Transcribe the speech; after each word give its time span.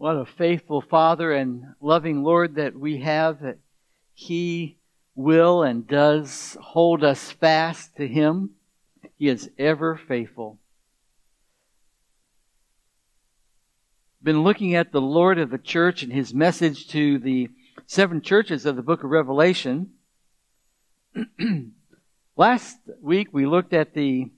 What 0.00 0.16
a 0.16 0.24
faithful 0.24 0.80
Father 0.80 1.30
and 1.30 1.74
loving 1.78 2.22
Lord 2.22 2.54
that 2.54 2.74
we 2.74 3.02
have, 3.02 3.40
that 3.42 3.58
He 4.14 4.78
will 5.14 5.62
and 5.62 5.86
does 5.86 6.56
hold 6.58 7.04
us 7.04 7.32
fast 7.32 7.96
to 7.96 8.08
Him. 8.08 8.52
He 9.18 9.28
is 9.28 9.50
ever 9.58 10.00
faithful. 10.08 10.58
Been 14.22 14.42
looking 14.42 14.74
at 14.74 14.90
the 14.90 15.02
Lord 15.02 15.38
of 15.38 15.50
the 15.50 15.58
church 15.58 16.02
and 16.02 16.10
His 16.10 16.32
message 16.32 16.88
to 16.88 17.18
the 17.18 17.50
seven 17.84 18.22
churches 18.22 18.64
of 18.64 18.76
the 18.76 18.82
book 18.82 19.04
of 19.04 19.10
Revelation. 19.10 19.90
Last 22.38 22.78
week 23.02 23.28
we 23.32 23.44
looked 23.44 23.74
at 23.74 23.92
the, 23.92 24.30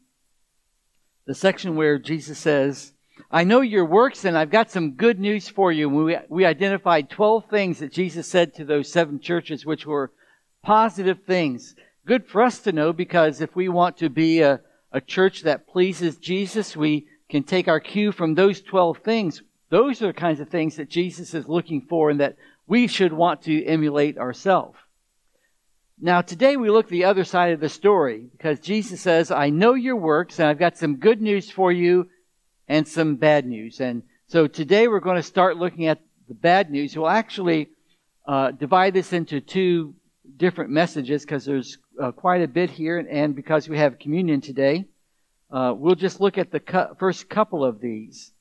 the 1.25 1.37
section 1.37 1.77
where 1.77 2.01
Jesus 2.01 2.41
says, 2.41 2.95
I 3.35 3.45
know 3.45 3.63
your 3.63 3.87
works 3.87 4.27
and 4.27 4.37
I've 4.37 4.51
got 4.51 4.71
some 4.71 4.91
good 4.91 5.19
news 5.19 5.49
for 5.49 5.73
you. 5.73 5.89
We, 5.89 6.19
we 6.29 6.45
identified 6.45 7.09
12 7.09 7.47
things 7.49 7.79
that 7.79 7.91
Jesus 7.91 8.29
said 8.29 8.55
to 8.55 8.65
those 8.65 8.93
seven 8.93 9.21
churches, 9.21 9.65
which 9.65 9.87
were 9.87 10.13
positive 10.63 11.21
things. 11.27 11.75
Good 12.05 12.27
for 12.27 12.43
us 12.43 12.59
to 12.61 12.73
know 12.73 12.93
because 12.93 13.41
if 13.41 13.57
we 13.57 13.71
want 13.71 13.97
to 13.99 14.11
be 14.11 14.43
a, 14.43 14.61
a 14.93 15.01
church 15.01 15.45
that 15.45 15.67
pleases 15.67 16.19
Jesus, 16.19 16.77
we 16.77 17.07
can 17.31 17.43
take 17.43 17.69
our 17.69 17.81
cue 17.81 18.13
from 18.13 18.35
those 18.35 18.61
12 18.61 18.99
things. 18.99 19.41
Those 19.71 20.03
are 20.03 20.09
the 20.09 20.13
kinds 20.13 20.41
of 20.41 20.51
things 20.51 20.77
that 20.77 20.91
Jesus 20.91 21.33
is 21.33 21.49
looking 21.49 21.81
for 21.89 22.11
and 22.11 22.21
that 22.21 22.37
we 22.67 22.87
should 22.87 23.15
want 23.15 23.43
to 23.43 23.65
emulate 23.65 24.19
ourselves. 24.19 24.77
Now, 25.99 26.21
today 26.21 26.59
we 26.59 26.69
look 26.69 26.89
the 26.89 27.05
other 27.05 27.25
side 27.25 27.55
of 27.55 27.61
the 27.61 27.71
story 27.71 28.29
because 28.31 28.61
Jesus 28.61 29.01
says, 29.01 29.31
I 29.31 29.49
know 29.49 29.73
your 29.73 29.97
works 29.97 30.39
and 30.39 30.49
I've 30.49 30.59
got 30.59 30.77
some 30.77 30.97
good 30.97 31.23
news 31.23 31.51
for 31.51 31.73
you 31.73 32.11
and 32.69 32.87
some 32.87 33.17
bad 33.17 33.47
news. 33.47 33.81
And 33.81 34.03
so 34.27 34.47
today 34.47 34.89
we're 34.89 35.01
going 35.01 35.17
to 35.17 35.23
start 35.23 35.57
looking 35.57 35.87
at 35.87 36.01
the 36.29 36.35
bad 36.35 36.71
news. 36.71 36.97
We'll 36.97 37.09
actually 37.09 37.69
uh, 38.27 38.53
divide 38.53 38.95
this 38.95 39.13
into 39.13 39.41
two 39.41 39.95
different 40.37 40.71
messages 40.71 41.23
because 41.23 41.45
there's 41.45 41.79
uh, 42.01 42.13
quite 42.13 42.43
a 42.43 42.49
bit 42.49 42.71
here, 42.71 42.99
and, 42.99 43.35
because 43.35 43.69
we 43.69 43.79
have 43.79 43.99
communion 43.99 44.41
today, 44.41 44.87
uh, 45.51 45.75
we'll 45.77 45.95
just 45.95 46.21
look 46.21 46.39
at 46.39 46.51
the 46.51 46.61
cu- 46.61 46.95
first 46.99 47.29
couple 47.29 47.65
of 47.65 47.81
these. 47.81 48.33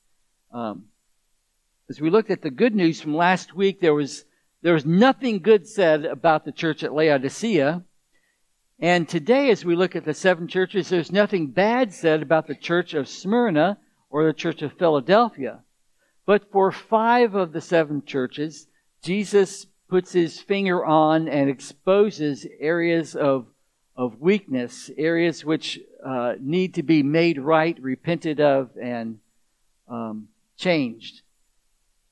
Um, 0.52 0.84
as 1.90 2.00
we 2.00 2.10
looked 2.10 2.30
at 2.30 2.42
the 2.42 2.50
good 2.50 2.74
news 2.74 3.00
from 3.00 3.14
last 3.14 3.54
week, 3.54 3.80
there 3.80 3.94
was 3.94 4.24
there 4.62 4.74
was 4.74 4.86
nothing 4.86 5.40
good 5.40 5.66
said 5.66 6.04
about 6.04 6.44
the 6.44 6.52
church 6.52 6.84
at 6.84 6.94
Laodicea. 6.94 7.82
And 8.78 9.08
today, 9.08 9.50
as 9.50 9.64
we 9.64 9.74
look 9.74 9.96
at 9.96 10.04
the 10.04 10.14
seven 10.14 10.46
churches, 10.46 10.88
there's 10.88 11.12
nothing 11.12 11.48
bad 11.48 11.92
said 11.92 12.22
about 12.22 12.46
the 12.46 12.54
church 12.54 12.94
of 12.94 13.08
Smyrna 13.08 13.78
or 14.12 14.26
the 14.26 14.32
church 14.32 14.62
of 14.62 14.74
Philadelphia. 14.74 15.60
But 16.26 16.52
for 16.52 16.70
five 16.70 17.34
of 17.34 17.52
the 17.52 17.62
seven 17.62 18.04
churches, 18.04 18.68
Jesus 19.02 19.66
puts 19.88 20.12
his 20.12 20.38
finger 20.38 20.84
on 20.84 21.26
and 21.28 21.50
exposes 21.50 22.46
areas 22.60 23.16
of, 23.16 23.46
of 23.96 24.20
weakness, 24.20 24.90
areas 24.96 25.44
which 25.44 25.80
uh, 26.04 26.34
need 26.38 26.74
to 26.74 26.82
be 26.82 27.02
made 27.02 27.38
right, 27.38 27.76
repented 27.80 28.38
of, 28.38 28.70
and 28.80 29.18
um, 29.88 30.28
changed. 30.56 31.22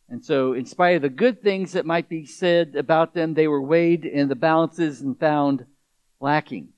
And 0.09 0.25
so, 0.25 0.55
in 0.55 0.65
spite 0.65 0.97
of 0.97 1.03
the 1.03 1.09
good 1.09 1.41
things 1.43 1.73
that 1.73 1.87
might 1.87 2.09
be 2.09 2.27
said 2.27 2.75
about 2.75 3.15
them, 3.15 3.35
they 3.35 3.47
were 3.47 3.63
weighed 3.63 4.05
in 4.05 4.29
the 4.29 4.35
balances 4.35 5.03
and 5.03 5.19
found 5.19 5.67
lacking. 6.19 6.71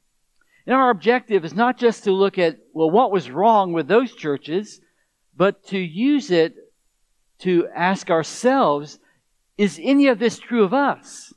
And 0.66 0.76
our 0.76 0.90
objective 0.90 1.44
is 1.44 1.54
not 1.54 1.78
just 1.78 2.04
to 2.04 2.12
look 2.12 2.38
at, 2.38 2.58
well, 2.72 2.90
what 2.90 3.10
was 3.10 3.30
wrong 3.30 3.72
with 3.72 3.88
those 3.88 4.14
churches, 4.14 4.80
but 5.36 5.64
to 5.68 5.78
use 5.78 6.30
it 6.30 6.54
to 7.40 7.68
ask 7.74 8.10
ourselves, 8.10 8.98
is 9.58 9.80
any 9.82 10.08
of 10.08 10.18
this 10.18 10.38
true 10.38 10.64
of 10.64 10.72
us? 10.72 11.32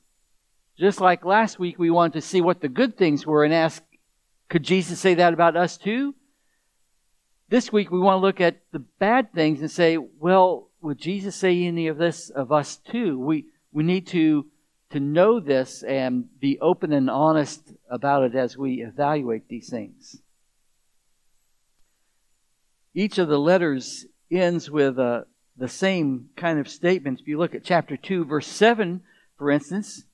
Just 0.77 0.99
like 0.99 1.23
last 1.23 1.57
week, 1.57 1.79
we 1.79 1.89
wanted 1.89 2.13
to 2.13 2.21
see 2.21 2.41
what 2.41 2.61
the 2.61 2.67
good 2.67 2.97
things 2.97 3.25
were 3.25 3.43
and 3.43 3.53
ask, 3.53 3.81
could 4.49 4.63
Jesus 4.63 4.99
say 4.99 5.15
that 5.15 5.33
about 5.33 5.55
us 5.55 5.77
too? 5.77 6.13
This 7.49 7.71
week, 7.71 7.91
we 7.91 7.99
want 7.99 8.17
to 8.17 8.25
look 8.25 8.41
at 8.41 8.61
the 8.71 8.79
bad 8.79 9.33
things 9.33 9.61
and 9.61 9.71
say, 9.71 9.97
well, 9.97 10.69
would 10.81 10.97
Jesus 10.97 11.35
say 11.35 11.63
any 11.63 11.87
of 11.87 11.97
this 11.97 12.29
of 12.29 12.51
us 12.51 12.77
too? 12.77 13.19
We, 13.19 13.45
we 13.71 13.83
need 13.83 14.07
to, 14.07 14.45
to 14.91 14.99
know 14.99 15.39
this 15.39 15.81
and 15.83 16.25
be 16.39 16.59
open 16.59 16.91
and 16.93 17.09
honest 17.09 17.73
about 17.89 18.23
it 18.23 18.35
as 18.35 18.57
we 18.57 18.83
evaluate 18.83 19.47
these 19.47 19.69
things. 19.69 20.21
Each 22.97 23.17
of 23.17 23.27
the 23.27 23.37
letters 23.37 24.05
ends 24.31 24.71
with 24.71 24.97
uh, 24.97 25.23
the 25.57 25.67
same 25.67 26.29
kind 26.37 26.59
of 26.59 26.69
statement. 26.69 27.19
If 27.19 27.27
you 27.27 27.37
look 27.37 27.53
at 27.53 27.65
chapter 27.65 27.97
2, 27.97 28.23
verse 28.23 28.47
7, 28.47 29.01
for 29.37 29.51
instance, 29.51 30.05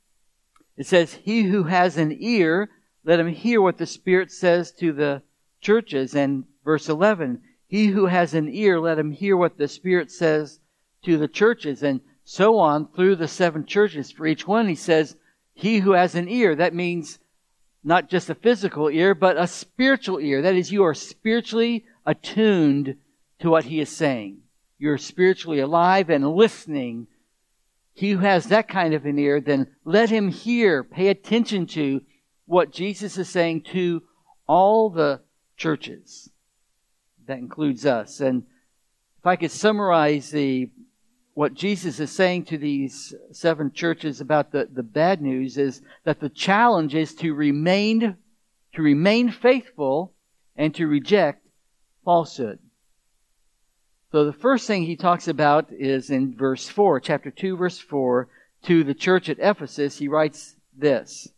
it 0.76 0.88
says, 0.88 1.14
He 1.14 1.44
who 1.44 1.64
has 1.66 1.98
an 1.98 2.18
ear, 2.20 2.72
let 3.06 3.20
him 3.20 3.28
hear 3.28 3.62
what 3.62 3.78
the 3.78 3.86
Spirit 3.86 4.32
says 4.32 4.72
to 4.80 4.92
the 4.94 5.22
churches. 5.62 6.16
And 6.16 6.46
verse 6.66 6.90
11, 6.90 7.42
He 7.68 7.88
who 7.88 8.08
has 8.08 8.34
an 8.34 8.50
ear, 8.50 8.80
let 8.80 8.98
him 8.98 9.12
hear 9.12 9.38
what 9.38 9.60
the 9.60 9.68
Spirit 9.68 10.12
says 10.12 10.60
to 11.04 11.20
the 11.20 11.28
churches. 11.28 11.84
And 11.84 12.02
so 12.24 12.58
on 12.58 12.88
through 12.88 13.18
the 13.18 13.28
seven 13.28 13.68
churches. 13.68 14.12
For 14.12 14.26
each 14.26 14.48
one, 14.48 14.68
he 14.68 14.76
says, 14.76 15.16
He 15.54 15.80
who 15.80 15.92
has 15.92 16.16
an 16.16 16.28
ear. 16.28 16.56
That 16.56 16.74
means 16.74 17.20
not 17.84 18.10
just 18.10 18.32
a 18.32 18.36
physical 18.36 18.90
ear, 18.90 19.14
but 19.14 19.38
a 19.38 19.46
spiritual 19.46 20.20
ear. 20.20 20.42
That 20.42 20.56
is, 20.56 20.72
you 20.72 20.84
are 20.84 20.96
spiritually 20.96 21.86
attuned 22.06 22.96
to 23.40 23.50
what 23.50 23.66
he 23.66 23.80
is 23.80 23.90
saying. 23.90 24.40
You're 24.78 24.98
spiritually 24.98 25.60
alive 25.60 26.10
and 26.10 26.36
listening. 26.36 27.08
He 27.94 28.12
who 28.12 28.20
has 28.20 28.46
that 28.48 28.68
kind 28.68 28.94
of 28.94 29.06
an 29.06 29.20
ear, 29.20 29.40
then 29.40 29.68
let 29.84 30.10
him 30.10 30.30
hear, 30.30 30.84
pay 30.84 31.10
attention 31.10 31.68
to 31.68 32.02
what 32.46 32.72
Jesus 32.72 33.18
is 33.18 33.30
saying 33.30 33.62
to 33.72 34.04
all 34.48 34.90
the 34.90 35.22
churches. 35.58 36.30
That 37.28 37.38
includes 37.38 37.86
us. 37.86 38.20
And 38.20 38.44
if 39.20 39.26
I 39.26 39.36
could 39.36 39.52
summarize 39.52 40.32
the 40.32 40.70
what 41.34 41.54
Jesus 41.54 42.00
is 42.00 42.12
saying 42.12 42.46
to 42.46 42.58
these 42.58 43.14
seven 43.32 43.72
churches 43.72 44.20
about 44.20 44.52
the, 44.52 44.68
the 44.72 44.84
bad 44.84 45.22
news 45.22 45.58
is 45.58 45.82
that 46.04 46.20
the 46.20 46.30
challenge 46.30 46.94
is 46.94 47.16
to 47.16 47.34
remain 47.34 48.18
to 48.74 48.82
remain 48.82 49.32
faithful 49.32 50.14
and 50.56 50.74
to 50.76 50.88
reject 50.88 51.46
falsehood. 52.04 52.60
So 54.12 54.26
the 54.26 54.34
first 54.34 54.68
thing 54.68 54.84
he 54.84 54.98
talks 54.98 55.28
about 55.28 55.72
is 55.72 56.10
in 56.10 56.36
verse 56.36 56.68
4, 56.68 57.00
chapter 57.00 57.32
2, 57.32 57.56
verse 57.56 57.80
4, 57.80 58.28
to 58.64 58.84
the 58.84 58.94
church 58.94 59.30
at 59.30 59.40
Ephesus, 59.40 59.98
he 59.98 60.08
writes 60.08 60.56
this. 60.78 61.30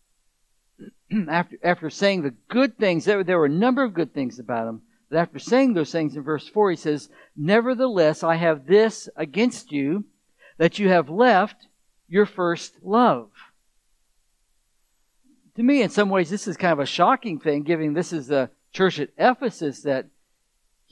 after, 1.29 1.57
after 1.63 1.90
saying 1.90 2.24
the 2.24 2.34
good 2.50 2.78
things, 2.78 3.06
there, 3.06 3.24
there 3.24 3.38
were 3.38 3.46
a 3.46 3.50
number 3.50 3.84
of 3.84 3.94
good 3.94 4.13
things 4.13 4.40
about 4.40 4.68
him, 4.68 4.81
but 5.09 5.19
after 5.19 5.38
saying 5.38 5.74
those 5.74 5.91
things 5.91 6.16
in 6.16 6.24
verse 6.24 6.47
4, 6.47 6.72
he 6.72 6.75
says, 6.75 7.09
Nevertheless, 7.35 8.24
I 8.24 8.35
have 8.35 8.66
this 8.66 9.07
against 9.16 9.72
you, 9.72 10.06
that 10.57 10.80
you 10.80 10.90
have 10.90 11.09
left 11.09 11.68
your 12.07 12.25
first 12.25 12.75
love. 12.81 13.30
To 15.56 15.63
me, 15.63 15.84
in 15.84 15.90
some 15.90 16.09
ways, 16.09 16.31
this 16.31 16.47
is 16.47 16.57
kind 16.57 16.74
of 16.74 16.80
a 16.80 16.85
shocking 16.85 17.40
thing, 17.40 17.63
given 17.63 17.94
this 17.94 18.12
is 18.12 18.28
the 18.28 18.50
church 18.72 19.00
at 19.00 19.09
Ephesus 19.18 19.81
that 19.81 20.07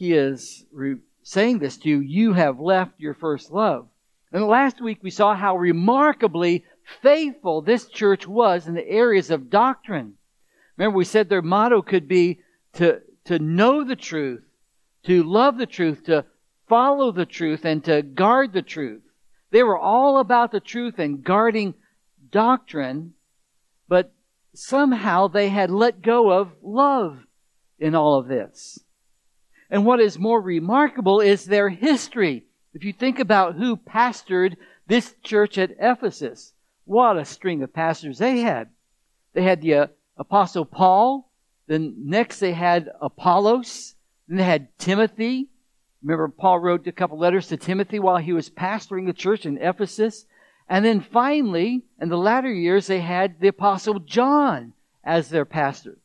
he 0.01 0.13
is 0.13 0.65
saying 1.21 1.59
this 1.59 1.77
to 1.77 1.87
you, 1.87 1.99
you 1.99 2.33
have 2.33 2.59
left 2.59 2.99
your 2.99 3.13
first 3.13 3.51
love. 3.51 3.87
And 4.31 4.43
last 4.47 4.81
week 4.81 4.97
we 5.03 5.11
saw 5.11 5.35
how 5.35 5.55
remarkably 5.55 6.65
faithful 7.03 7.61
this 7.61 7.85
church 7.85 8.27
was 8.27 8.67
in 8.67 8.73
the 8.73 8.89
areas 8.89 9.29
of 9.29 9.51
doctrine. 9.51 10.15
Remember, 10.75 10.97
we 10.97 11.05
said 11.05 11.29
their 11.29 11.43
motto 11.43 11.83
could 11.83 12.07
be 12.07 12.39
to, 12.73 12.99
to 13.25 13.37
know 13.37 13.83
the 13.83 13.95
truth, 13.95 14.41
to 15.03 15.21
love 15.21 15.59
the 15.59 15.67
truth, 15.67 16.03
to 16.05 16.25
follow 16.67 17.11
the 17.11 17.27
truth, 17.27 17.63
and 17.63 17.83
to 17.83 18.01
guard 18.01 18.53
the 18.53 18.63
truth. 18.63 19.03
They 19.51 19.61
were 19.61 19.77
all 19.77 20.17
about 20.17 20.51
the 20.51 20.59
truth 20.59 20.97
and 20.97 21.23
guarding 21.23 21.75
doctrine, 22.31 23.13
but 23.87 24.11
somehow 24.55 25.27
they 25.27 25.49
had 25.49 25.69
let 25.69 26.01
go 26.01 26.31
of 26.31 26.53
love 26.63 27.19
in 27.77 27.93
all 27.93 28.15
of 28.17 28.27
this. 28.27 28.79
And 29.71 29.85
what 29.85 30.01
is 30.01 30.19
more 30.19 30.41
remarkable 30.41 31.21
is 31.21 31.45
their 31.45 31.69
history. 31.69 32.43
If 32.73 32.83
you 32.83 32.91
think 32.91 33.19
about 33.19 33.55
who 33.55 33.77
pastored 33.77 34.57
this 34.85 35.15
church 35.23 35.57
at 35.57 35.71
Ephesus, 35.79 36.53
what 36.83 37.17
a 37.17 37.23
string 37.23 37.63
of 37.63 37.73
pastors 37.73 38.17
they 38.17 38.39
had. 38.39 38.69
They 39.33 39.43
had 39.43 39.61
the 39.61 39.73
uh, 39.75 39.87
Apostle 40.17 40.65
Paul, 40.65 41.31
then 41.67 41.95
next 41.97 42.39
they 42.39 42.51
had 42.51 42.89
Apollos, 42.99 43.95
then 44.27 44.37
they 44.37 44.43
had 44.43 44.77
Timothy. 44.77 45.47
Remember, 46.03 46.27
Paul 46.27 46.59
wrote 46.59 46.85
a 46.87 46.91
couple 46.91 47.17
letters 47.17 47.47
to 47.47 47.57
Timothy 47.57 47.99
while 47.99 48.17
he 48.17 48.33
was 48.33 48.49
pastoring 48.49 49.05
the 49.05 49.13
church 49.13 49.45
in 49.45 49.57
Ephesus. 49.57 50.25
And 50.67 50.83
then 50.83 50.99
finally, 50.99 51.83
in 52.01 52.09
the 52.09 52.17
latter 52.17 52.51
years, 52.51 52.87
they 52.87 52.99
had 52.99 53.39
the 53.39 53.47
Apostle 53.47 53.99
John 53.99 54.73
as 55.01 55.29
their 55.29 55.45
pastor. 55.45 55.97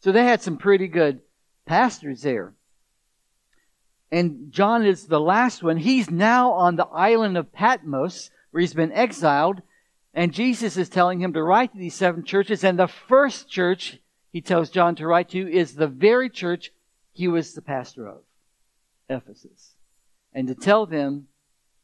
So 0.00 0.12
they 0.12 0.24
had 0.24 0.42
some 0.42 0.58
pretty 0.58 0.88
good 0.88 1.20
pastors 1.64 2.20
there. 2.20 2.52
And 4.10 4.52
John 4.52 4.84
is 4.84 5.06
the 5.06 5.20
last 5.20 5.62
one. 5.62 5.76
He's 5.76 6.10
now 6.10 6.52
on 6.52 6.76
the 6.76 6.86
island 6.86 7.36
of 7.36 7.52
Patmos, 7.52 8.30
where 8.50 8.60
he's 8.60 8.74
been 8.74 8.92
exiled, 8.92 9.62
and 10.12 10.32
Jesus 10.32 10.76
is 10.76 10.88
telling 10.88 11.20
him 11.20 11.32
to 11.32 11.42
write 11.42 11.72
to 11.72 11.78
these 11.78 11.94
seven 11.94 12.24
churches, 12.24 12.62
and 12.62 12.78
the 12.78 12.86
first 12.86 13.48
church 13.48 13.98
he 14.30 14.40
tells 14.40 14.70
John 14.70 14.94
to 14.96 15.06
write 15.06 15.30
to 15.30 15.52
is 15.52 15.74
the 15.74 15.88
very 15.88 16.30
church 16.30 16.72
he 17.12 17.28
was 17.28 17.54
the 17.54 17.62
pastor 17.62 18.06
of, 18.08 18.18
Ephesus. 19.08 19.74
And 20.32 20.48
to 20.48 20.54
tell 20.54 20.86
them, 20.86 21.28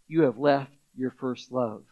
you 0.08 0.22
have 0.22 0.38
left 0.38 0.72
your 0.96 1.12
first 1.12 1.52
love. 1.52 1.84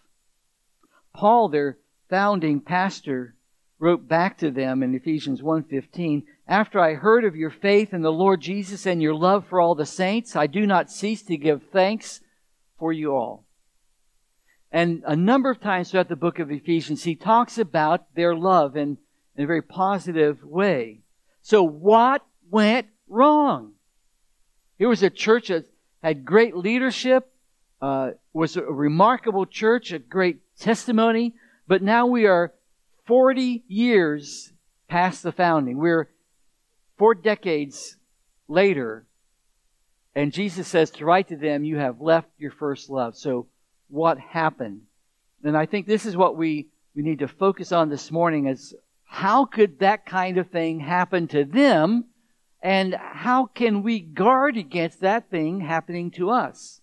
Paul, 1.15 1.49
their 1.49 1.79
founding 2.11 2.61
pastor, 2.61 3.35
wrote 3.79 4.09
back 4.09 4.39
to 4.39 4.51
them 4.51 4.83
in 4.83 4.95
Ephesians 4.95 5.41
1:15, 5.41 6.25
"After 6.49 6.81
I 6.81 6.95
heard 6.95 7.25
of 7.25 7.37
your 7.37 7.51
faith 7.51 7.93
in 7.93 8.01
the 8.01 8.11
Lord 8.11 8.41
Jesus 8.41 8.87
and 8.87 9.03
your 9.03 9.15
love 9.15 9.47
for 9.47 9.61
all 9.61 9.75
the 9.75 9.87
saints, 9.87 10.35
I 10.35 10.47
do 10.47 10.67
not 10.67 10.91
cease 10.91 11.23
to 11.25 11.37
give 11.37 11.63
thanks 11.65 12.21
for 12.79 12.93
you 12.93 13.15
all." 13.15 13.45
And 14.71 15.03
a 15.07 15.17
number 15.17 15.51
of 15.51 15.61
times 15.61 15.91
throughout 15.91 16.09
the 16.09 16.17
book 16.17 16.39
of 16.39 16.51
Ephesians, 16.51 17.05
he 17.05 17.15
talks 17.15 17.59
about 17.59 18.15
their 18.15 18.35
love 18.35 18.77
in, 18.77 18.99
in 19.37 19.45
a 19.45 19.47
very 19.47 19.63
positive 19.63 20.43
way. 20.43 21.03
So 21.43 21.63
what 21.63 22.27
went 22.51 22.89
wrong? 23.09 23.73
Here 24.79 24.89
was 24.89 25.03
a 25.03 25.11
church 25.11 25.49
that 25.49 25.67
had 26.03 26.25
great 26.25 26.57
leadership, 26.57 27.33
uh, 27.81 28.11
was 28.33 28.57
a 28.57 28.63
remarkable 28.63 29.47
church, 29.47 29.93
a 29.93 29.99
great 29.99 30.41
testimony, 30.59 31.35
but 31.67 31.83
now 31.83 32.07
we 32.07 32.27
are 32.27 32.53
40 33.07 33.65
years 33.67 34.53
past 34.89 35.23
the 35.23 35.33
founding. 35.33 35.79
We're 35.79 36.09
four 36.99 37.15
decades 37.15 37.97
later, 38.49 39.07
and 40.15 40.33
Jesus 40.33 40.67
says 40.67 40.91
to 40.93 41.05
write 41.05 41.29
to 41.29 41.37
them, 41.37 41.65
You 41.65 41.77
have 41.77 42.01
left 42.01 42.29
your 42.39 42.51
first 42.51 42.91
love. 42.91 43.17
So, 43.17 43.47
what 43.89 44.19
happened? 44.19 44.83
And 45.45 45.57
I 45.57 45.67
think 45.67 45.87
this 45.87 46.05
is 46.05 46.17
what 46.17 46.37
we, 46.37 46.69
we 46.95 47.03
need 47.03 47.21
to 47.21 47.29
focus 47.29 47.73
on 47.73 47.89
this 47.89 48.11
morning 48.11 48.47
is 48.49 48.75
how 49.05 49.45
could 49.45 49.79
that 49.79 50.05
kind 50.05 50.37
of 50.37 50.51
thing 50.51 50.81
happen 50.81 51.29
to 51.29 51.45
them? 51.45 52.07
And 52.61 52.95
how 52.95 53.47
can 53.47 53.85
we 53.85 54.01
guard 54.01 54.57
against 54.57 55.01
that 55.01 55.31
thing 55.31 55.61
happening 55.61 56.11
to 56.13 56.31
us? 56.31 56.81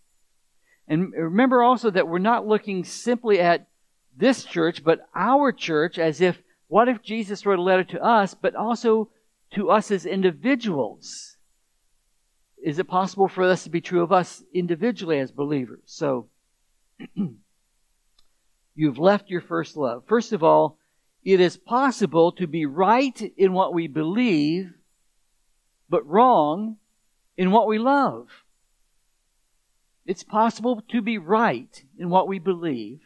And 0.88 1.12
remember 1.12 1.62
also 1.62 1.92
that 1.92 2.08
we're 2.08 2.20
not 2.20 2.48
looking 2.48 2.86
simply 2.86 3.40
at 3.40 3.68
this 4.16 4.46
church, 4.46 4.84
but 4.84 5.02
our 5.14 5.52
church 5.52 6.00
as 6.00 6.22
if, 6.22 6.42
what 6.68 6.88
if 6.88 7.02
Jesus 7.02 7.46
wrote 7.46 7.60
a 7.60 7.64
letter 7.64 7.84
to 7.84 8.04
us, 8.04 8.34
but 8.34 8.56
also 8.56 9.10
to 9.56 9.70
us 9.72 9.92
as 9.92 10.06
individuals? 10.06 11.38
Is 12.64 12.80
it 12.80 12.88
possible 12.88 13.28
for 13.28 13.44
us 13.44 13.64
to 13.64 13.70
be 13.70 13.82
true 13.82 14.02
of 14.02 14.12
us 14.12 14.44
individually 14.54 15.20
as 15.20 15.32
believers? 15.32 15.82
So, 15.86 16.30
you've 18.76 18.98
left 18.98 19.30
your 19.30 19.42
first 19.42 19.76
love. 19.78 20.04
First 20.08 20.34
of 20.34 20.44
all, 20.44 20.78
it 21.24 21.40
is 21.40 21.58
possible 21.58 22.32
to 22.34 22.48
be 22.48 22.66
right 22.66 23.34
in 23.38 23.54
what 23.54 23.74
we 23.74 23.88
believe, 23.88 24.74
but 25.90 26.06
wrong 26.06 26.78
in 27.38 27.52
what 27.52 27.68
we 27.68 27.80
love. 27.80 28.28
It's 30.06 30.24
possible 30.24 30.84
to 30.90 31.02
be 31.02 31.18
right 31.18 31.84
in 31.98 32.10
what 32.10 32.28
we 32.28 32.40
believe, 32.40 33.00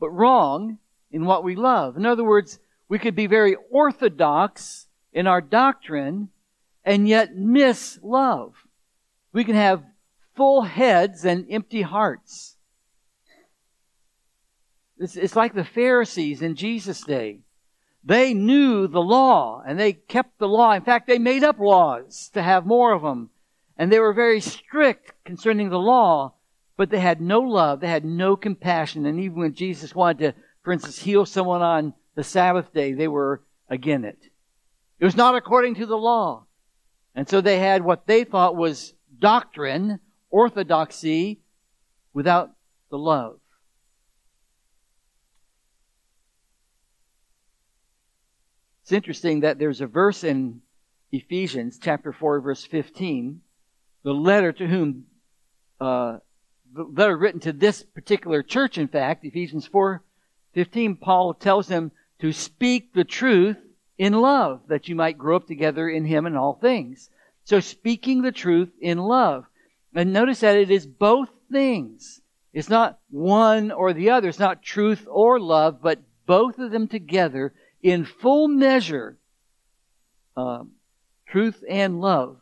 but 0.00 0.10
wrong 0.10 0.78
in 1.12 1.24
what 1.24 1.44
we 1.44 1.54
love. 1.54 1.96
In 1.96 2.04
other 2.04 2.24
words, 2.24 2.58
we 2.88 2.98
could 2.98 3.14
be 3.14 3.26
very 3.26 3.56
orthodox 3.70 4.85
in 5.16 5.26
our 5.26 5.40
doctrine 5.40 6.28
and 6.84 7.08
yet 7.08 7.34
miss 7.34 7.98
love. 8.02 8.54
We 9.32 9.42
can 9.42 9.56
have 9.56 9.82
full 10.36 10.62
heads 10.62 11.24
and 11.24 11.46
empty 11.50 11.82
hearts. 11.82 12.56
It's, 14.98 15.16
it's 15.16 15.34
like 15.34 15.54
the 15.54 15.64
Pharisees 15.64 16.40
in 16.40 16.54
Jesus' 16.54 17.02
day. 17.02 17.40
They 18.04 18.32
knew 18.32 18.86
the 18.86 19.02
law 19.02 19.62
and 19.66 19.80
they 19.80 19.94
kept 19.94 20.38
the 20.38 20.46
law. 20.46 20.72
In 20.72 20.82
fact, 20.82 21.08
they 21.08 21.18
made 21.18 21.42
up 21.42 21.58
laws 21.58 22.30
to 22.34 22.42
have 22.42 22.64
more 22.64 22.92
of 22.92 23.02
them. 23.02 23.30
And 23.76 23.90
they 23.90 23.98
were 23.98 24.12
very 24.12 24.40
strict 24.40 25.12
concerning 25.24 25.70
the 25.70 25.78
law 25.78 26.36
but 26.76 26.90
they 26.90 27.00
had 27.00 27.20
no 27.20 27.40
love. 27.40 27.80
They 27.80 27.88
had 27.88 28.04
no 28.04 28.36
compassion. 28.36 29.06
And 29.06 29.18
even 29.18 29.38
when 29.38 29.54
Jesus 29.54 29.94
wanted 29.94 30.18
to, 30.18 30.40
for 30.62 30.72
instance, 30.72 30.98
heal 30.98 31.24
someone 31.24 31.62
on 31.62 31.94
the 32.14 32.24
Sabbath 32.24 32.72
day, 32.72 32.92
they 32.92 33.08
were 33.08 33.42
against 33.68 34.08
it. 34.08 34.18
It 34.98 35.04
was 35.04 35.16
not 35.16 35.34
according 35.34 35.74
to 35.76 35.86
the 35.86 35.96
law. 35.96 36.46
And 37.14 37.28
so 37.28 37.40
they 37.40 37.58
had 37.58 37.82
what 37.82 38.06
they 38.06 38.24
thought 38.24 38.56
was 38.56 38.94
doctrine, 39.18 40.00
orthodoxy, 40.30 41.40
without 42.12 42.50
the 42.90 42.98
love. 42.98 43.38
It's 48.82 48.92
interesting 48.92 49.40
that 49.40 49.58
there's 49.58 49.80
a 49.80 49.86
verse 49.86 50.22
in 50.22 50.60
Ephesians 51.10 51.78
chapter 51.82 52.12
4 52.12 52.40
verse 52.40 52.64
15, 52.64 53.40
the 54.04 54.12
letter 54.12 54.52
to 54.52 54.66
whom 54.66 55.06
uh, 55.80 56.18
the 56.72 56.84
letter 56.84 57.16
written 57.16 57.40
to 57.40 57.52
this 57.52 57.82
particular 57.82 58.42
church, 58.42 58.78
in 58.78 58.88
fact, 58.88 59.24
Ephesians 59.24 59.66
4 59.66 60.02
15, 60.54 60.96
Paul 60.96 61.34
tells 61.34 61.66
them 61.66 61.90
to 62.20 62.32
speak 62.32 62.94
the 62.94 63.04
truth 63.04 63.58
in 63.98 64.12
love, 64.12 64.60
that 64.68 64.88
you 64.88 64.94
might 64.94 65.18
grow 65.18 65.36
up 65.36 65.46
together 65.46 65.88
in 65.88 66.04
him 66.04 66.26
in 66.26 66.36
all 66.36 66.54
things. 66.54 67.10
So 67.44 67.60
speaking 67.60 68.22
the 68.22 68.32
truth 68.32 68.70
in 68.80 68.98
love. 68.98 69.46
And 69.94 70.12
notice 70.12 70.40
that 70.40 70.56
it 70.56 70.70
is 70.70 70.86
both 70.86 71.30
things. 71.50 72.20
It's 72.52 72.68
not 72.68 72.98
one 73.10 73.70
or 73.70 73.92
the 73.92 74.10
other. 74.10 74.28
It's 74.28 74.38
not 74.38 74.62
truth 74.62 75.06
or 75.10 75.40
love, 75.40 75.80
but 75.80 76.00
both 76.26 76.58
of 76.58 76.70
them 76.70 76.88
together 76.88 77.54
in 77.82 78.04
full 78.04 78.48
measure. 78.48 79.18
Um, 80.36 80.72
truth 81.26 81.62
and 81.68 82.00
love. 82.00 82.38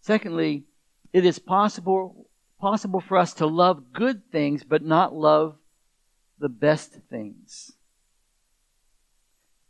Secondly, 0.00 0.64
it 1.12 1.26
is 1.26 1.38
possible, 1.38 2.27
possible 2.60 3.00
for 3.00 3.16
us 3.16 3.34
to 3.34 3.46
love 3.46 3.92
good 3.92 4.30
things, 4.30 4.64
but 4.64 4.82
not 4.82 5.14
love 5.14 5.56
the 6.38 6.48
best 6.48 6.92
things. 7.10 7.72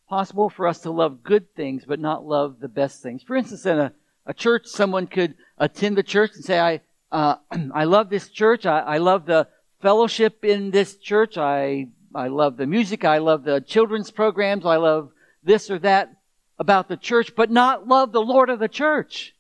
Possible 0.08 0.48
for 0.48 0.66
us 0.66 0.80
to 0.80 0.90
love 0.90 1.22
good 1.22 1.54
things, 1.54 1.84
but 1.84 2.00
not 2.00 2.24
love 2.24 2.60
the 2.60 2.68
best 2.68 3.02
things. 3.02 3.22
For 3.22 3.36
instance, 3.36 3.66
in 3.66 3.78
a, 3.78 3.92
a 4.26 4.32
church, 4.32 4.66
someone 4.66 5.06
could 5.06 5.34
attend 5.58 5.96
the 5.96 6.02
church 6.02 6.32
and 6.34 6.44
say, 6.44 6.58
I, 6.58 6.80
uh, 7.12 7.36
I 7.74 7.84
love 7.84 8.08
this 8.08 8.28
church. 8.28 8.64
I, 8.64 8.80
I 8.80 8.98
love 8.98 9.26
the 9.26 9.48
fellowship 9.82 10.44
in 10.44 10.70
this 10.70 10.96
church. 10.96 11.36
I, 11.36 11.88
I 12.14 12.28
love 12.28 12.56
the 12.56 12.66
music. 12.66 13.04
I 13.04 13.18
love 13.18 13.44
the 13.44 13.60
children's 13.60 14.10
programs. 14.10 14.64
I 14.64 14.76
love 14.76 15.10
this 15.44 15.70
or 15.70 15.78
that 15.80 16.14
about 16.58 16.88
the 16.88 16.96
church, 16.96 17.36
but 17.36 17.50
not 17.50 17.86
love 17.86 18.12
the 18.12 18.20
Lord 18.20 18.50
of 18.50 18.58
the 18.58 18.68
church 18.68 19.34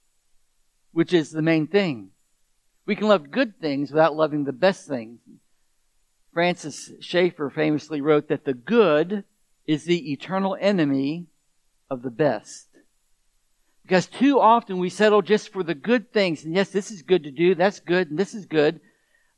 which 0.92 1.12
is 1.12 1.30
the 1.30 1.42
main 1.42 1.66
thing. 1.66 2.10
We 2.88 2.96
can 2.96 3.08
love 3.08 3.30
good 3.30 3.60
things 3.60 3.90
without 3.90 4.16
loving 4.16 4.44
the 4.44 4.52
best 4.52 4.88
things. 4.88 5.20
Francis 6.32 6.90
Schaeffer 7.00 7.50
famously 7.50 8.00
wrote 8.00 8.28
that 8.28 8.46
the 8.46 8.54
good 8.54 9.24
is 9.66 9.84
the 9.84 10.10
eternal 10.10 10.56
enemy 10.58 11.26
of 11.90 12.00
the 12.00 12.10
best. 12.10 12.66
Because 13.82 14.06
too 14.06 14.40
often 14.40 14.78
we 14.78 14.88
settle 14.88 15.20
just 15.20 15.52
for 15.52 15.62
the 15.62 15.74
good 15.74 16.14
things. 16.14 16.46
And 16.46 16.54
yes, 16.54 16.70
this 16.70 16.90
is 16.90 17.02
good 17.02 17.24
to 17.24 17.30
do, 17.30 17.54
that's 17.54 17.80
good, 17.80 18.08
and 18.08 18.18
this 18.18 18.32
is 18.32 18.46
good. 18.46 18.80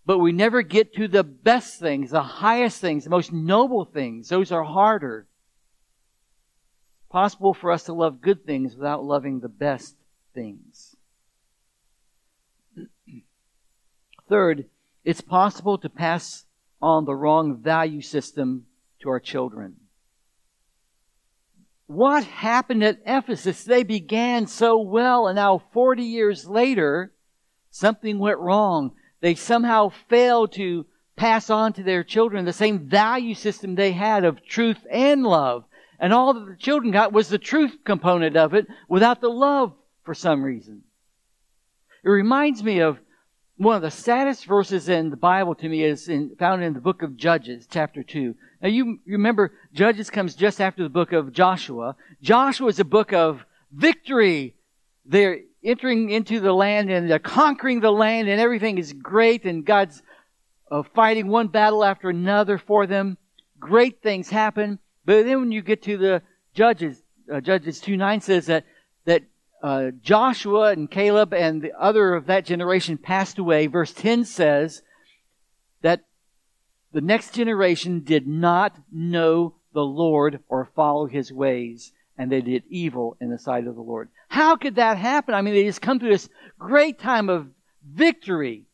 But 0.06 0.18
we 0.18 0.30
never 0.30 0.62
get 0.62 0.94
to 0.94 1.08
the 1.08 1.24
best 1.24 1.80
things, 1.80 2.12
the 2.12 2.22
highest 2.22 2.80
things, 2.80 3.02
the 3.02 3.10
most 3.10 3.32
noble 3.32 3.84
things. 3.84 4.28
Those 4.28 4.52
are 4.52 4.62
harder. 4.62 5.26
Possible 7.10 7.52
for 7.52 7.72
us 7.72 7.82
to 7.84 7.94
love 7.94 8.20
good 8.20 8.46
things 8.46 8.76
without 8.76 9.04
loving 9.04 9.40
the 9.40 9.48
best 9.48 9.96
things. 10.34 10.89
Third, 14.30 14.66
it's 15.04 15.20
possible 15.20 15.76
to 15.78 15.88
pass 15.88 16.44
on 16.80 17.04
the 17.04 17.16
wrong 17.16 17.56
value 17.56 18.00
system 18.00 18.66
to 19.02 19.10
our 19.10 19.18
children. 19.18 19.74
What 21.88 22.22
happened 22.22 22.84
at 22.84 23.00
Ephesus? 23.04 23.64
They 23.64 23.82
began 23.82 24.46
so 24.46 24.80
well, 24.80 25.26
and 25.26 25.34
now 25.34 25.60
40 25.72 26.04
years 26.04 26.46
later, 26.46 27.12
something 27.72 28.20
went 28.20 28.38
wrong. 28.38 28.92
They 29.20 29.34
somehow 29.34 29.90
failed 30.08 30.52
to 30.52 30.86
pass 31.16 31.50
on 31.50 31.72
to 31.72 31.82
their 31.82 32.04
children 32.04 32.44
the 32.44 32.52
same 32.52 32.88
value 32.88 33.34
system 33.34 33.74
they 33.74 33.90
had 33.90 34.24
of 34.24 34.46
truth 34.46 34.78
and 34.88 35.24
love. 35.24 35.64
And 35.98 36.12
all 36.12 36.34
that 36.34 36.46
the 36.46 36.56
children 36.56 36.92
got 36.92 37.12
was 37.12 37.28
the 37.28 37.38
truth 37.38 37.78
component 37.84 38.36
of 38.36 38.54
it 38.54 38.68
without 38.88 39.20
the 39.20 39.28
love 39.28 39.74
for 40.04 40.14
some 40.14 40.44
reason. 40.44 40.82
It 42.04 42.08
reminds 42.08 42.62
me 42.62 42.78
of 42.78 43.00
one 43.60 43.76
of 43.76 43.82
the 43.82 43.90
saddest 43.90 44.46
verses 44.46 44.88
in 44.88 45.10
the 45.10 45.18
Bible 45.18 45.54
to 45.54 45.68
me 45.68 45.84
is 45.84 46.08
in, 46.08 46.34
found 46.38 46.62
in 46.62 46.72
the 46.72 46.80
book 46.80 47.02
of 47.02 47.14
Judges, 47.18 47.68
chapter 47.70 48.02
2. 48.02 48.34
Now 48.62 48.68
you, 48.68 49.00
remember 49.06 49.52
Judges 49.74 50.08
comes 50.08 50.34
just 50.34 50.62
after 50.62 50.82
the 50.82 50.88
book 50.88 51.12
of 51.12 51.30
Joshua. 51.30 51.94
Joshua 52.22 52.68
is 52.68 52.80
a 52.80 52.86
book 52.86 53.12
of 53.12 53.44
victory. 53.70 54.54
They're 55.04 55.40
entering 55.62 56.08
into 56.08 56.40
the 56.40 56.54
land 56.54 56.90
and 56.90 57.10
they're 57.10 57.18
conquering 57.18 57.80
the 57.80 57.92
land 57.92 58.30
and 58.30 58.40
everything 58.40 58.78
is 58.78 58.94
great 58.94 59.44
and 59.44 59.62
God's 59.62 60.02
uh, 60.70 60.82
fighting 60.94 61.28
one 61.28 61.48
battle 61.48 61.84
after 61.84 62.08
another 62.08 62.56
for 62.56 62.86
them. 62.86 63.18
Great 63.58 64.00
things 64.02 64.30
happen. 64.30 64.78
But 65.04 65.26
then 65.26 65.38
when 65.38 65.52
you 65.52 65.60
get 65.60 65.82
to 65.82 65.98
the 65.98 66.22
Judges, 66.54 67.02
uh, 67.30 67.42
Judges 67.42 67.80
2 67.80 67.98
9 67.98 68.22
says 68.22 68.46
that 68.46 68.64
uh, 69.62 69.90
Joshua 70.02 70.72
and 70.72 70.90
Caleb 70.90 71.34
and 71.34 71.60
the 71.60 71.72
other 71.78 72.14
of 72.14 72.26
that 72.26 72.44
generation 72.44 72.96
passed 72.96 73.38
away, 73.38 73.66
verse 73.66 73.92
10 73.92 74.24
says 74.24 74.82
that 75.82 76.04
the 76.92 77.00
next 77.00 77.34
generation 77.34 78.00
did 78.00 78.26
not 78.26 78.76
know 78.90 79.54
the 79.72 79.84
Lord 79.84 80.40
or 80.48 80.70
follow 80.74 81.06
his 81.06 81.32
ways, 81.32 81.92
and 82.16 82.30
they 82.30 82.40
did 82.40 82.64
evil 82.68 83.16
in 83.20 83.30
the 83.30 83.38
sight 83.38 83.66
of 83.66 83.74
the 83.74 83.82
Lord. 83.82 84.08
How 84.28 84.56
could 84.56 84.76
that 84.76 84.96
happen? 84.96 85.34
I 85.34 85.42
mean, 85.42 85.54
they 85.54 85.64
just 85.64 85.82
come 85.82 86.00
through 86.00 86.10
this 86.10 86.28
great 86.58 86.98
time 86.98 87.28
of 87.28 87.48
victory, 87.86 88.64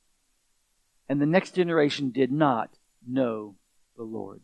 and 1.08 1.20
the 1.20 1.26
next 1.26 1.54
generation 1.54 2.10
did 2.10 2.32
not 2.32 2.70
know 3.06 3.56
the 3.96 4.04
Lord. 4.04 4.40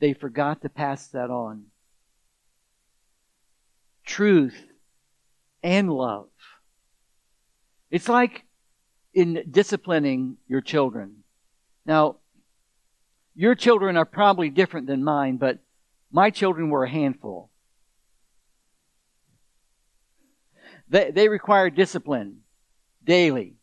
They 0.00 0.12
forgot 0.12 0.62
to 0.62 0.68
pass 0.68 1.08
that 1.08 1.30
on. 1.30 1.66
Truth 4.04 4.67
and 5.62 5.90
love. 5.90 6.28
It's 7.90 8.08
like 8.08 8.44
in 9.14 9.44
disciplining 9.50 10.36
your 10.46 10.60
children. 10.60 11.24
Now, 11.86 12.16
your 13.34 13.54
children 13.54 13.96
are 13.96 14.04
probably 14.04 14.50
different 14.50 14.86
than 14.86 15.04
mine, 15.04 15.36
but 15.36 15.58
my 16.12 16.30
children 16.30 16.70
were 16.70 16.84
a 16.84 16.90
handful. 16.90 17.50
They, 20.88 21.10
they 21.10 21.28
require 21.28 21.70
discipline 21.70 22.38
daily 23.04 23.56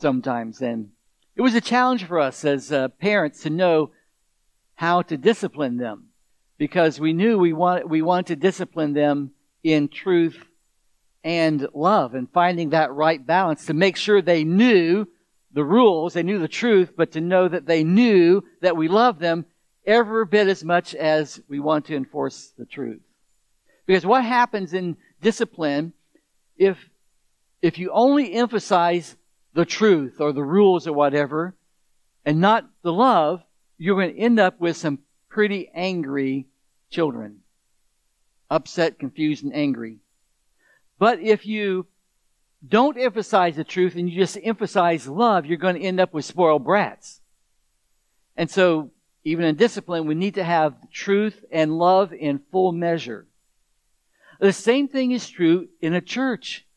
sometimes, 0.00 0.62
and 0.62 0.90
it 1.36 1.42
was 1.42 1.54
a 1.54 1.60
challenge 1.60 2.04
for 2.04 2.18
us 2.18 2.44
as 2.44 2.72
uh, 2.72 2.88
parents 2.88 3.42
to 3.42 3.50
know 3.50 3.92
how 4.74 5.02
to 5.02 5.16
discipline 5.16 5.76
them 5.76 6.08
because 6.58 7.00
we 7.00 7.12
knew 7.12 7.38
we 7.38 7.52
want, 7.52 7.88
we 7.88 8.02
wanted 8.02 8.26
to 8.26 8.36
discipline 8.36 8.92
them 8.92 9.32
in 9.62 9.88
truth 9.88 10.38
and 11.24 11.66
love 11.74 12.14
and 12.14 12.30
finding 12.32 12.70
that 12.70 12.92
right 12.92 13.24
balance 13.24 13.66
to 13.66 13.74
make 13.74 13.96
sure 13.96 14.20
they 14.20 14.44
knew 14.44 15.06
the 15.52 15.64
rules, 15.64 16.14
they 16.14 16.22
knew 16.22 16.38
the 16.38 16.48
truth, 16.48 16.92
but 16.96 17.12
to 17.12 17.20
know 17.20 17.46
that 17.46 17.66
they 17.66 17.84
knew 17.84 18.42
that 18.60 18.76
we 18.76 18.88
love 18.88 19.18
them 19.18 19.44
every 19.86 20.24
bit 20.26 20.48
as 20.48 20.64
much 20.64 20.94
as 20.94 21.40
we 21.48 21.60
want 21.60 21.86
to 21.86 21.96
enforce 21.96 22.52
the 22.58 22.64
truth. 22.64 23.00
Because 23.86 24.06
what 24.06 24.24
happens 24.24 24.72
in 24.72 24.96
discipline 25.20 25.92
if 26.56 26.78
if 27.60 27.78
you 27.78 27.90
only 27.92 28.32
emphasize 28.32 29.16
the 29.54 29.64
truth 29.64 30.20
or 30.20 30.32
the 30.32 30.42
rules 30.42 30.86
or 30.86 30.92
whatever 30.92 31.54
and 32.24 32.40
not 32.40 32.68
the 32.82 32.92
love, 32.92 33.42
you're 33.78 33.96
going 33.96 34.14
to 34.14 34.20
end 34.20 34.40
up 34.40 34.60
with 34.60 34.76
some 34.76 34.98
pretty 35.28 35.70
angry 35.74 36.46
children. 36.90 37.38
Upset, 38.50 38.98
confused, 38.98 39.44
and 39.44 39.54
angry. 39.54 39.98
But 41.02 41.18
if 41.18 41.44
you 41.44 41.88
don't 42.64 42.96
emphasize 42.96 43.56
the 43.56 43.64
truth 43.64 43.96
and 43.96 44.08
you 44.08 44.16
just 44.16 44.38
emphasize 44.40 45.08
love, 45.08 45.44
you're 45.46 45.56
going 45.56 45.74
to 45.74 45.82
end 45.82 45.98
up 45.98 46.14
with 46.14 46.24
spoiled 46.24 46.62
brats. 46.62 47.20
And 48.36 48.48
so, 48.48 48.92
even 49.24 49.44
in 49.44 49.56
discipline, 49.56 50.06
we 50.06 50.14
need 50.14 50.36
to 50.36 50.44
have 50.44 50.76
truth 50.92 51.44
and 51.50 51.76
love 51.76 52.12
in 52.12 52.40
full 52.52 52.70
measure. 52.70 53.26
The 54.38 54.52
same 54.52 54.86
thing 54.86 55.10
is 55.10 55.28
true 55.28 55.66
in 55.80 55.92
a 55.92 56.00
church. 56.00 56.68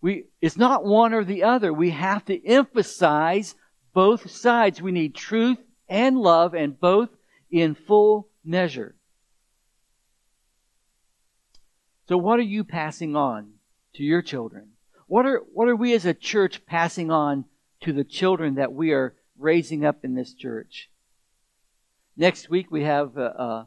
We, 0.00 0.26
it's 0.40 0.56
not 0.56 0.84
one 0.84 1.12
or 1.12 1.24
the 1.24 1.42
other. 1.42 1.72
We 1.72 1.90
have 1.90 2.24
to 2.26 2.46
emphasize 2.46 3.56
both 3.92 4.30
sides. 4.30 4.80
We 4.80 4.92
need 4.92 5.16
truth 5.16 5.58
and 5.88 6.16
love 6.16 6.54
and 6.54 6.78
both 6.78 7.08
in 7.50 7.74
full 7.74 8.28
measure. 8.44 8.94
So 12.08 12.16
what 12.16 12.38
are 12.38 12.42
you 12.42 12.62
passing 12.62 13.16
on? 13.16 13.54
To 13.94 14.02
your 14.02 14.22
children? 14.22 14.70
What 15.06 15.26
are, 15.26 15.42
what 15.52 15.68
are 15.68 15.76
we 15.76 15.94
as 15.94 16.04
a 16.04 16.14
church 16.14 16.64
passing 16.66 17.10
on 17.10 17.44
to 17.82 17.92
the 17.92 18.04
children 18.04 18.54
that 18.54 18.72
we 18.72 18.92
are 18.92 19.14
raising 19.38 19.84
up 19.84 20.04
in 20.04 20.14
this 20.14 20.34
church? 20.34 20.90
Next 22.16 22.48
week 22.48 22.70
we 22.70 22.84
have, 22.84 23.16
uh, 23.18 23.20
uh, 23.20 23.64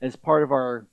as 0.00 0.16
part 0.16 0.42
of 0.42 0.50
our 0.50 0.86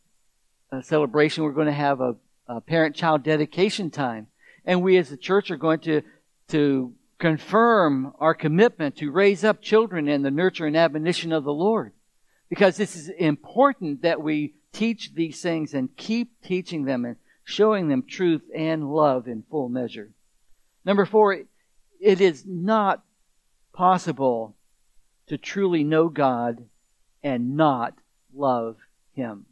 uh, 0.72 0.82
celebration, 0.82 1.44
we're 1.44 1.52
going 1.52 1.68
to 1.68 1.74
have 1.74 2.00
a, 2.00 2.16
a 2.48 2.62
parent-child 2.62 3.24
dedication 3.24 3.90
time. 3.90 4.28
And 4.66 4.82
we 4.82 4.98
as 4.98 5.12
a 5.12 5.18
church 5.18 5.52
are 5.52 5.58
going 5.58 5.80
to, 5.82 6.04
to 6.50 6.94
confirm 7.18 8.14
our 8.20 8.34
commitment 8.34 8.98
to 8.98 9.12
raise 9.12 9.44
up 9.44 9.62
children 9.62 10.08
in 10.08 10.22
the 10.22 10.32
nurture 10.32 10.66
and 10.66 10.78
admonition 10.78 11.32
of 11.32 11.44
the 11.44 11.54
Lord. 11.54 11.94
Because 12.50 12.78
this 12.78 12.96
is 12.96 13.10
important 13.10 14.04
that 14.04 14.22
we 14.22 14.56
teach 14.74 15.14
these 15.14 15.42
things 15.42 15.74
and 15.74 15.96
keep 15.98 16.42
teaching 16.42 16.86
them 16.86 17.06
and 17.06 17.16
showing 17.44 17.88
them 17.88 18.04
truth 18.04 18.44
and 18.56 18.94
love 18.94 19.28
in 19.28 19.44
full 19.50 19.70
measure. 19.70 20.12
Number 20.86 21.06
four, 21.06 21.34
it 22.00 22.22
is 22.22 22.46
not 22.46 23.04
possible 23.74 24.56
to 25.28 25.38
truly 25.38 25.84
know 25.84 26.10
God 26.10 26.66
and 27.24 27.56
not 27.56 27.94
love 28.34 28.78
Him. 29.14 29.46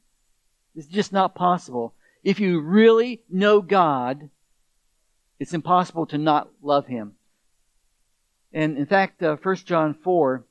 It's 0.75 0.87
just 0.87 1.13
not 1.13 1.35
possible. 1.35 1.93
If 2.23 2.39
you 2.39 2.59
really 2.59 3.21
know 3.29 3.61
God, 3.61 4.29
it's 5.39 5.53
impossible 5.53 6.05
to 6.07 6.17
not 6.17 6.49
love 6.61 6.87
Him. 6.87 7.13
And 8.51 8.77
in 8.77 8.85
fact, 8.85 9.21
uh, 9.21 9.37
1 9.41 9.55
John 9.57 9.93
4, 9.93 10.43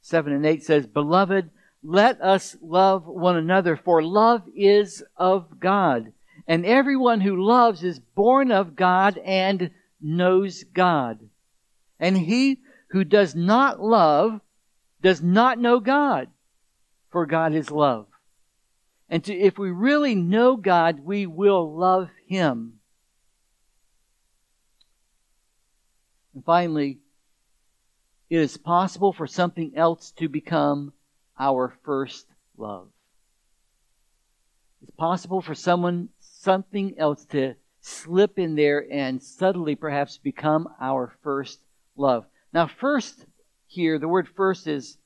7 0.00 0.32
and 0.32 0.46
8 0.46 0.62
says, 0.62 0.86
Beloved, 0.86 1.50
let 1.82 2.20
us 2.20 2.56
love 2.62 3.06
one 3.06 3.36
another, 3.36 3.76
for 3.76 4.02
love 4.02 4.42
is 4.54 5.02
of 5.16 5.58
God. 5.58 6.12
And 6.46 6.66
everyone 6.66 7.20
who 7.20 7.44
loves 7.44 7.82
is 7.84 7.98
born 7.98 8.50
of 8.50 8.76
God 8.76 9.18
and 9.18 9.70
knows 10.00 10.64
God. 10.64 11.20
And 12.00 12.16
he 12.16 12.58
who 12.90 13.04
does 13.04 13.34
not 13.34 13.80
love 13.80 14.40
does 15.00 15.22
not 15.22 15.58
know 15.58 15.80
God, 15.80 16.28
for 17.10 17.26
God 17.26 17.54
is 17.54 17.70
love. 17.70 18.06
And 19.08 19.22
to, 19.24 19.34
if 19.34 19.58
we 19.58 19.70
really 19.70 20.14
know 20.14 20.56
God, 20.56 21.00
we 21.00 21.26
will 21.26 21.76
love 21.76 22.08
Him. 22.26 22.74
And 26.34 26.44
finally, 26.44 27.00
it 28.30 28.38
is 28.38 28.56
possible 28.56 29.12
for 29.12 29.26
something 29.26 29.72
else 29.76 30.12
to 30.12 30.28
become 30.28 30.94
our 31.38 31.74
first 31.84 32.26
love. 32.56 32.88
It's 34.80 34.92
possible 34.92 35.42
for 35.42 35.54
someone 35.54 36.08
something 36.42 36.98
else 36.98 37.24
to 37.26 37.54
slip 37.80 38.38
in 38.38 38.56
there 38.56 38.84
and 38.90 39.22
subtly 39.22 39.76
perhaps 39.76 40.18
become 40.18 40.68
our 40.80 41.12
first 41.22 41.60
love. 41.96 42.24
Now, 42.52 42.66
first 42.66 43.26
here, 43.68 43.98
the 43.98 44.08
word 44.08 44.28
first 44.28 44.66
is 44.66 44.98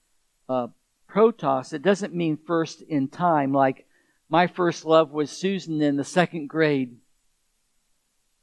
uh, 0.48 0.68
protos. 1.10 1.74
It 1.74 1.82
doesn't 1.82 2.14
mean 2.14 2.38
first 2.46 2.80
in 2.80 3.08
time, 3.08 3.52
like 3.52 3.86
my 4.30 4.46
first 4.46 4.86
love 4.86 5.12
was 5.12 5.30
Susan 5.30 5.82
in 5.82 5.96
the 5.96 6.04
second 6.04 6.48
grade. 6.48 6.96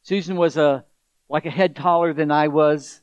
Susan 0.04 0.36
was 0.36 0.56
a 0.56 0.86
like 1.30 1.46
a 1.48 1.52
head 1.52 1.76
taller 1.76 2.14
than 2.14 2.30
I 2.30 2.48
was, 2.50 3.02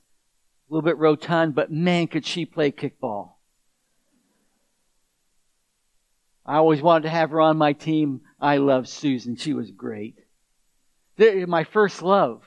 a 0.68 0.74
little 0.74 0.86
bit 0.86 0.98
rotund, 0.98 1.54
but 1.54 1.72
man, 1.72 2.06
could 2.06 2.24
she 2.24 2.44
play 2.44 2.70
kickball. 2.70 3.32
I 6.46 6.56
always 6.56 6.80
wanted 6.80 7.04
to 7.04 7.10
have 7.10 7.30
her 7.30 7.40
on 7.40 7.56
my 7.56 7.72
team. 7.72 8.20
I 8.40 8.56
love 8.56 8.88
Susan. 8.88 9.36
She 9.36 9.52
was 9.52 9.70
great. 9.70 10.18
My 11.18 11.64
first 11.64 12.02
love. 12.02 12.42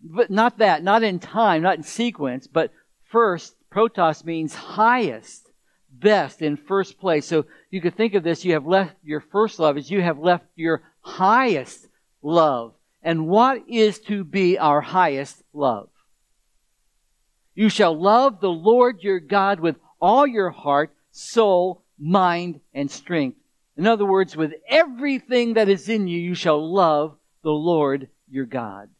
But 0.00 0.30
not 0.30 0.58
that, 0.58 0.82
not 0.82 1.02
in 1.02 1.18
time, 1.18 1.62
not 1.62 1.76
in 1.76 1.82
sequence, 1.82 2.46
but 2.46 2.72
first, 3.10 3.54
protos 3.70 4.24
means 4.24 4.54
highest, 4.54 5.50
best, 5.90 6.40
in 6.40 6.56
first 6.56 6.98
place. 7.00 7.26
So 7.26 7.46
you 7.70 7.80
could 7.80 7.96
think 7.96 8.14
of 8.14 8.22
this, 8.22 8.44
you 8.44 8.52
have 8.52 8.66
left 8.66 8.94
your 9.02 9.20
first 9.20 9.58
love 9.58 9.76
as 9.76 9.90
you 9.90 10.00
have 10.00 10.18
left 10.18 10.44
your 10.54 10.82
highest 11.00 11.88
love. 12.22 12.74
And 13.02 13.26
what 13.28 13.62
is 13.68 13.98
to 14.00 14.24
be 14.24 14.56
our 14.58 14.80
highest 14.80 15.42
love? 15.52 15.88
You 17.54 17.68
shall 17.68 18.00
love 18.00 18.40
the 18.40 18.50
Lord 18.50 19.02
your 19.02 19.18
God 19.18 19.58
with 19.60 19.76
all 20.00 20.26
your 20.26 20.50
heart, 20.50 20.94
soul, 21.10 21.82
mind, 21.98 22.60
and 22.72 22.88
strength. 22.88 23.38
In 23.78 23.86
other 23.86 24.04
words, 24.04 24.36
with 24.36 24.54
everything 24.68 25.54
that 25.54 25.68
is 25.68 25.88
in 25.88 26.08
you, 26.08 26.18
you 26.18 26.34
shall 26.34 26.74
love 26.74 27.16
the 27.44 27.52
Lord 27.52 28.08
your 28.28 28.44
God. 28.44 28.90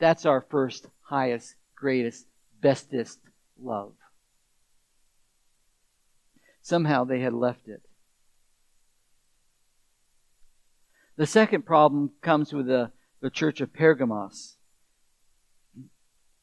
That's 0.00 0.26
our 0.26 0.40
first 0.50 0.88
highest, 1.02 1.54
greatest, 1.76 2.26
bestest 2.60 3.20
love. 3.62 3.92
Somehow 6.60 7.04
they 7.04 7.20
had 7.20 7.32
left 7.32 7.68
it. 7.68 7.82
The 11.16 11.26
second 11.26 11.64
problem 11.64 12.10
comes 12.22 12.52
with 12.52 12.66
the, 12.66 12.90
the 13.20 13.30
church 13.30 13.60
of 13.60 13.72
Pergamos. 13.72 14.56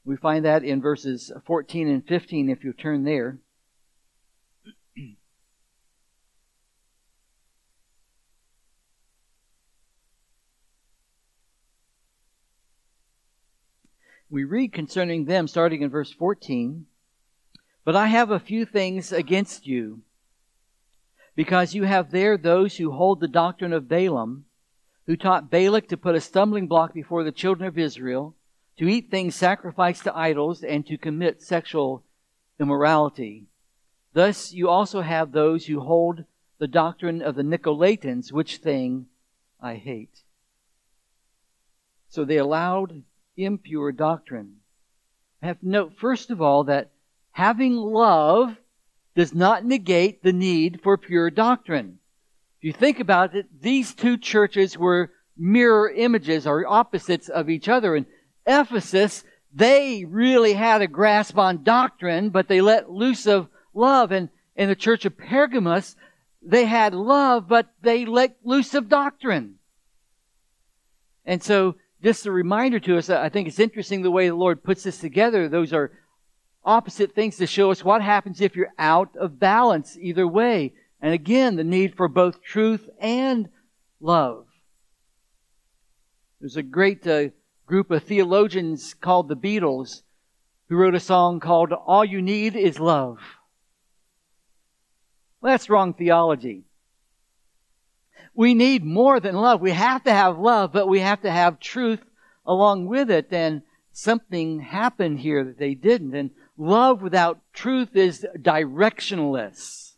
We 0.06 0.16
find 0.16 0.46
that 0.46 0.64
in 0.64 0.82
verses 0.82 1.34
14 1.46 1.90
and 1.90 2.08
15 2.08 2.50
if 2.50 2.64
you 2.64 2.72
turn 2.72 3.04
there. 3.04 3.40
We 14.30 14.44
read 14.44 14.74
concerning 14.74 15.26
them 15.26 15.48
starting 15.48 15.82
in 15.82 15.90
verse 15.90 16.12
14. 16.12 16.86
But 17.86 17.96
I 17.96 18.08
have 18.08 18.30
a 18.32 18.40
few 18.40 18.66
things 18.66 19.14
against 19.14 19.66
you, 19.66 20.02
because 21.36 21.74
you 21.74 21.84
have 21.84 22.12
there 22.12 22.38
those 22.38 22.76
who 22.76 22.92
hold 22.92 23.22
the 23.22 23.30
doctrine 23.30 23.72
of 23.72 23.88
Balaam, 23.88 24.46
who 25.06 25.16
taught 25.16 25.50
Balak 25.50 25.88
to 25.88 25.98
put 25.98 26.16
a 26.16 26.20
stumbling 26.20 26.68
block 26.68 26.94
before 26.94 27.24
the 27.24 27.32
children 27.32 27.66
of 27.66 27.78
Israel, 27.78 28.36
to 28.78 28.90
eat 28.90 29.10
things 29.10 29.36
sacrificed 29.36 30.04
to 30.04 30.18
idols, 30.18 30.62
and 30.64 30.86
to 30.86 30.98
commit 30.98 31.42
sexual 31.42 32.04
immorality. 32.60 33.46
Thus 34.12 34.52
you 34.52 34.68
also 34.68 35.02
have 35.02 35.32
those 35.32 35.68
who 35.68 35.80
hold 35.80 36.26
the 36.60 36.68
doctrine 36.68 37.22
of 37.22 37.36
the 37.36 37.44
Nicolaitans, 37.44 38.34
which 38.34 38.58
thing 38.58 39.06
I 39.62 39.76
hate. 39.76 40.24
So 42.10 42.26
they 42.26 42.38
allowed 42.38 43.04
impure 43.38 43.92
doctrine. 43.92 44.58
I 45.42 45.48
have 45.48 45.60
to 45.60 45.70
note, 45.70 45.94
first 46.00 46.32
of 46.32 46.42
all, 46.42 46.66
that 46.66 46.92
having 47.32 47.76
love 47.76 48.58
does 49.16 49.34
not 49.34 49.66
negate 49.66 50.24
the 50.24 50.34
need 50.34 50.82
for 50.84 50.98
pure 50.98 51.30
doctrine. 51.30 52.00
If 52.60 52.64
you 52.64 52.74
think 52.74 53.00
about 53.00 53.36
it, 53.36 53.46
these 53.62 53.94
two 53.94 54.18
churches 54.18 54.78
were 54.78 55.12
mirror 55.38 55.90
images 55.90 56.48
or 56.48 56.68
opposites 56.68 57.30
of 57.30 57.50
each 57.50 57.70
other. 57.70 57.96
In 57.96 58.08
Ephesus, 58.46 59.24
they 59.54 60.06
really 60.06 60.54
had 60.54 60.82
a 60.82 60.88
grasp 60.88 61.38
on 61.38 61.64
doctrine, 61.64 62.30
but 62.30 62.48
they 62.48 62.62
let 62.62 62.92
loose 62.92 63.28
of 63.28 63.48
love. 63.74 64.12
And 64.12 64.30
in 64.56 64.70
the 64.70 64.76
church 64.76 65.06
of 65.06 65.18
Pergamos, 65.18 65.96
they 66.42 66.66
had 66.66 66.94
love, 66.94 67.48
but 67.48 67.68
they 67.82 68.06
let 68.06 68.38
loose 68.44 68.74
of 68.74 68.90
doctrine. 68.90 69.56
And 71.26 71.44
so 71.44 71.76
just 72.04 72.26
a 72.26 72.32
reminder 72.32 72.80
to 72.82 72.98
us, 72.98 73.10
I 73.10 73.30
think 73.30 73.48
it's 73.48 73.60
interesting 73.60 74.02
the 74.02 74.12
way 74.12 74.28
the 74.28 74.36
Lord 74.36 74.64
puts 74.64 74.84
this 74.84 75.00
together. 75.00 75.50
Those 75.50 75.74
are 75.74 75.92
opposite 76.64 77.16
things 77.16 77.38
to 77.38 77.48
show 77.48 77.72
us 77.72 77.84
what 77.84 78.02
happens 78.02 78.42
if 78.42 78.56
you're 78.56 78.74
out 78.78 79.16
of 79.16 79.40
balance 79.40 79.98
either 80.00 80.28
way. 80.28 80.74
And 81.02 81.14
again, 81.14 81.56
the 81.56 81.64
need 81.64 81.96
for 81.96 82.08
both 82.08 82.44
truth 82.44 82.88
and 83.00 83.50
love. 84.00 84.46
There's 86.40 86.58
a 86.58 86.64
great 86.64 87.06
uh, 87.08 87.30
group 87.66 87.90
of 87.90 88.04
theologians 88.04 88.94
called 88.94 89.28
the 89.28 89.36
Beatles 89.36 90.02
who 90.70 90.76
wrote 90.76 90.96
a 90.96 91.00
song 91.00 91.40
called 91.40 91.72
All 91.72 92.06
You 92.06 92.22
Need 92.22 92.56
Is 92.56 92.80
Love. 92.80 93.20
Well, 95.42 95.54
that's 95.54 95.70
wrong 95.70 95.94
theology. 95.94 96.64
We 98.38 98.54
need 98.54 98.86
more 98.86 99.20
than 99.20 99.36
love. 99.36 99.62
We 99.62 99.72
have 99.72 100.04
to 100.04 100.14
have 100.14 100.38
love, 100.38 100.72
but 100.72 100.88
we 100.88 101.00
have 101.00 101.24
to 101.24 101.32
have 101.32 101.60
truth 101.60 102.04
along 102.46 102.86
with 102.86 103.10
it. 103.10 103.34
And 103.34 103.64
something 103.92 104.60
happened 104.60 105.22
here 105.22 105.44
that 105.44 105.58
they 105.58 105.74
didn't. 105.74 106.14
And 106.14 106.30
love 106.56 107.02
without 107.02 107.42
truth 107.52 107.96
is 107.96 108.28
directionless. 108.38 109.94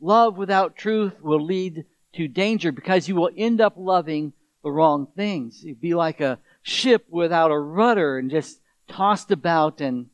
Love 0.00 0.38
without 0.38 0.74
truth 0.74 1.12
will 1.20 1.44
lead 1.44 1.84
to 2.14 2.28
danger 2.28 2.72
because 2.72 3.06
you 3.08 3.14
will 3.14 3.30
end 3.36 3.60
up 3.60 3.74
loving 3.76 4.32
the 4.64 4.70
wrong 4.70 5.06
things. 5.14 5.62
You'd 5.62 5.82
be 5.82 5.92
like 5.92 6.22
a 6.22 6.38
ship 6.62 7.04
without 7.10 7.50
a 7.50 7.58
rudder 7.58 8.16
and 8.16 8.30
just 8.30 8.58
tossed 8.88 9.30
about 9.30 9.82
and 9.82 10.06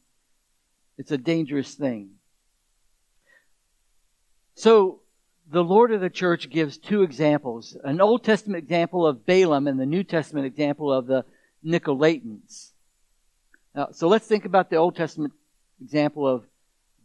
it's 0.99 1.13
a 1.13 1.19
dangerous 1.19 1.75
thing. 1.75 2.11
So 4.57 5.03
the 5.51 5.65
Lord 5.65 5.93
of 5.93 6.01
the 6.01 6.11
church 6.11 6.51
gives 6.51 6.77
two 6.77 7.03
examples 7.03 7.77
an 7.85 8.01
Old 8.01 8.25
Testament 8.25 8.63
example 8.63 9.07
of 9.07 9.25
Balaam 9.25 9.67
and 9.67 9.81
the 9.81 9.87
New 9.87 10.05
Testament 10.05 10.47
example 10.47 10.93
of 10.93 11.07
the 11.07 11.25
Nicolaitans. 11.65 12.73
Now, 13.75 13.89
so 13.93 14.09
let's 14.09 14.27
think 14.27 14.45
about 14.45 14.71
the 14.71 14.77
Old 14.77 14.97
Testament 14.97 15.33
example 15.81 16.27
of 16.27 16.45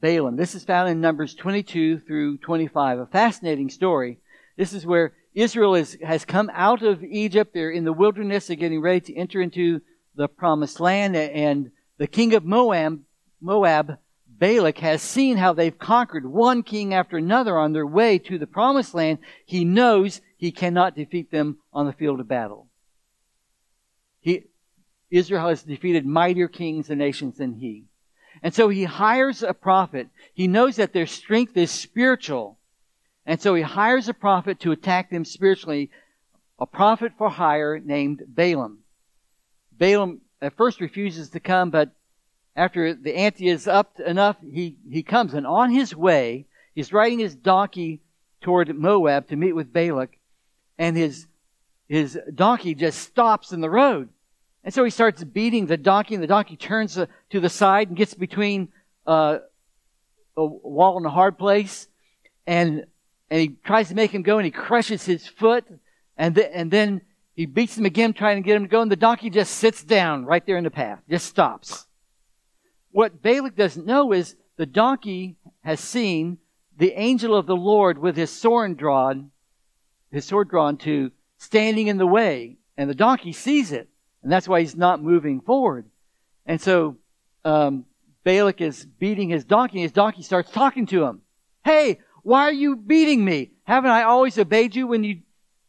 Balaam. 0.01 0.35
This 0.35 0.55
is 0.55 0.63
found 0.63 0.89
in 0.89 0.99
Numbers 0.99 1.35
22 1.35 1.99
through 1.99 2.37
25, 2.37 2.99
a 2.99 3.05
fascinating 3.05 3.69
story. 3.69 4.19
This 4.57 4.73
is 4.73 4.85
where 4.85 5.13
Israel 5.33 5.75
is, 5.75 5.97
has 6.03 6.25
come 6.25 6.51
out 6.53 6.83
of 6.83 7.03
Egypt. 7.03 7.53
They're 7.53 7.71
in 7.71 7.85
the 7.85 7.93
wilderness. 7.93 8.47
They're 8.47 8.55
getting 8.55 8.81
ready 8.81 8.99
to 9.01 9.15
enter 9.15 9.41
into 9.41 9.81
the 10.15 10.27
promised 10.27 10.79
land. 10.79 11.15
And 11.15 11.71
the 11.97 12.07
king 12.07 12.33
of 12.33 12.43
Moab, 12.43 13.01
Moab 13.41 13.97
Balak 14.43 14.79
has 14.79 15.01
seen 15.01 15.37
how 15.37 15.53
they've 15.53 15.79
conquered 15.79 16.25
one 16.25 16.63
king 16.63 16.93
after 16.93 17.15
another 17.15 17.57
on 17.57 17.71
their 17.71 17.87
way 17.87 18.19
to 18.19 18.37
the 18.37 18.45
promised 18.45 18.93
land, 18.93 19.19
he 19.45 19.63
knows 19.63 20.19
he 20.35 20.51
cannot 20.51 20.97
defeat 20.97 21.31
them 21.31 21.59
on 21.71 21.85
the 21.85 21.93
field 21.93 22.19
of 22.19 22.27
battle. 22.27 22.67
He, 24.19 24.47
Israel 25.09 25.47
has 25.47 25.63
defeated 25.63 26.05
mightier 26.05 26.49
kings 26.49 26.89
and 26.89 26.99
nations 26.99 27.37
than 27.37 27.53
he. 27.53 27.85
And 28.41 28.53
so 28.53 28.67
he 28.67 28.83
hires 28.83 29.43
a 29.43 29.53
prophet. 29.53 30.09
He 30.33 30.49
knows 30.49 30.75
that 30.75 30.91
their 30.91 31.07
strength 31.07 31.55
is 31.55 31.71
spiritual. 31.71 32.59
And 33.25 33.41
so 33.41 33.55
he 33.55 33.61
hires 33.61 34.09
a 34.09 34.13
prophet 34.13 34.59
to 34.59 34.73
attack 34.73 35.09
them 35.09 35.23
spiritually, 35.23 35.89
a 36.59 36.65
prophet 36.65 37.13
for 37.17 37.29
hire 37.29 37.79
named 37.79 38.23
Balaam. 38.27 38.79
Balaam 39.71 40.19
at 40.41 40.57
first 40.57 40.81
refuses 40.81 41.29
to 41.29 41.39
come, 41.39 41.69
but 41.69 41.95
after 42.55 42.93
the 42.93 43.15
ante 43.15 43.47
is 43.47 43.67
up 43.67 43.99
enough, 43.99 44.37
he, 44.41 44.77
he 44.89 45.03
comes. 45.03 45.33
And 45.33 45.47
on 45.47 45.71
his 45.71 45.95
way, 45.95 46.45
he's 46.75 46.93
riding 46.93 47.19
his 47.19 47.35
donkey 47.35 48.01
toward 48.41 48.75
Moab 48.75 49.29
to 49.29 49.35
meet 49.35 49.53
with 49.53 49.73
Balak. 49.73 50.17
And 50.77 50.95
his, 50.95 51.27
his 51.87 52.17
donkey 52.33 52.75
just 52.75 52.99
stops 52.99 53.51
in 53.51 53.61
the 53.61 53.69
road. 53.69 54.09
And 54.63 54.73
so 54.73 54.83
he 54.83 54.91
starts 54.91 55.23
beating 55.23 55.65
the 55.65 55.77
donkey, 55.77 56.13
and 56.13 56.23
the 56.23 56.27
donkey 56.27 56.55
turns 56.55 56.95
to 56.95 57.39
the 57.39 57.49
side 57.49 57.89
and 57.89 57.97
gets 57.97 58.13
between 58.13 58.69
uh, 59.05 59.39
a 60.37 60.45
wall 60.45 60.97
and 60.97 61.05
a 61.05 61.09
hard 61.09 61.37
place. 61.37 61.87
And, 62.47 62.85
and 63.29 63.41
he 63.41 63.49
tries 63.65 63.89
to 63.89 63.95
make 63.95 64.11
him 64.11 64.21
go, 64.21 64.37
and 64.37 64.45
he 64.45 64.51
crushes 64.51 65.05
his 65.05 65.27
foot. 65.27 65.65
And, 66.17 66.35
th- 66.35 66.49
and 66.53 66.71
then 66.71 67.01
he 67.35 67.45
beats 67.45 67.77
him 67.77 67.85
again, 67.85 68.13
trying 68.13 68.41
to 68.41 68.45
get 68.45 68.55
him 68.55 68.63
to 68.63 68.69
go, 68.69 68.81
and 68.81 68.91
the 68.91 68.95
donkey 68.95 69.29
just 69.29 69.55
sits 69.55 69.83
down 69.83 70.25
right 70.25 70.45
there 70.45 70.57
in 70.57 70.63
the 70.63 70.71
path, 70.71 71.01
just 71.09 71.25
stops. 71.25 71.87
What 72.93 73.23
Balak 73.23 73.55
doesn't 73.55 73.87
know 73.87 74.13
is 74.13 74.35
the 74.55 74.67
donkey 74.67 75.35
has 75.61 75.79
seen 75.79 76.37
the 76.77 76.93
angel 76.93 77.35
of 77.35 77.47
the 77.47 77.55
Lord 77.55 77.97
with 77.97 78.15
his 78.15 78.29
sword 78.29 78.77
drawn, 78.77 79.31
his 80.11 80.25
sword 80.25 80.49
drawn 80.49 80.77
to 80.77 81.11
standing 81.39 81.87
in 81.87 81.97
the 81.97 82.05
way, 82.05 82.57
and 82.77 82.87
the 82.87 82.95
donkey 82.95 83.33
sees 83.33 83.71
it, 83.71 83.89
and 84.21 84.31
that's 84.31 84.47
why 84.47 84.59
he's 84.59 84.75
not 84.75 85.01
moving 85.01 85.41
forward. 85.41 85.89
And 86.45 86.61
so 86.61 86.97
um, 87.43 87.85
Balak 88.23 88.61
is 88.61 88.85
beating 88.85 89.29
his 89.29 89.43
donkey, 89.43 89.79
and 89.79 89.83
his 89.83 89.91
donkey 89.91 90.21
starts 90.21 90.51
talking 90.51 90.85
to 90.87 91.03
him. 91.03 91.21
Hey, 91.65 91.99
why 92.21 92.43
are 92.43 92.53
you 92.53 92.75
beating 92.75 93.25
me? 93.25 93.53
Haven't 93.63 93.89
I 93.89 94.03
always 94.03 94.37
obeyed 94.37 94.75
you 94.75 94.85
when 94.85 95.03
you, 95.03 95.21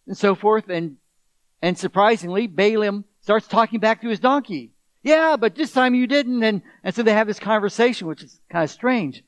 and 0.06 0.16
so 0.16 0.34
forth? 0.34 0.68
And 0.68 0.98
and 1.62 1.78
surprisingly, 1.78 2.48
Balaam 2.48 3.06
starts 3.20 3.48
talking 3.48 3.80
back 3.80 4.02
to 4.02 4.10
his 4.10 4.20
donkey. 4.20 4.73
Yeah, 5.04 5.36
but 5.36 5.54
this 5.54 5.70
time 5.70 5.94
you 5.94 6.06
didn't. 6.06 6.42
And, 6.42 6.62
and 6.82 6.94
so 6.94 7.02
they 7.02 7.12
have 7.12 7.26
this 7.26 7.38
conversation, 7.38 8.08
which 8.08 8.22
is 8.22 8.40
kind 8.50 8.64
of 8.64 8.70
strange. 8.70 9.22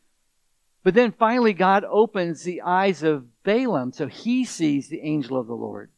But 0.83 0.95
then 0.95 1.12
finally 1.12 1.53
God 1.53 1.85
opens 1.85 2.43
the 2.43 2.62
eyes 2.62 3.03
of 3.03 3.27
Balaam 3.45 3.93
so 3.93 4.07
he 4.07 4.45
sees 4.45 4.89
the 4.89 5.03
angel 5.03 5.39
of 5.39 5.47
the 5.47 5.55
Lord. 5.55 5.91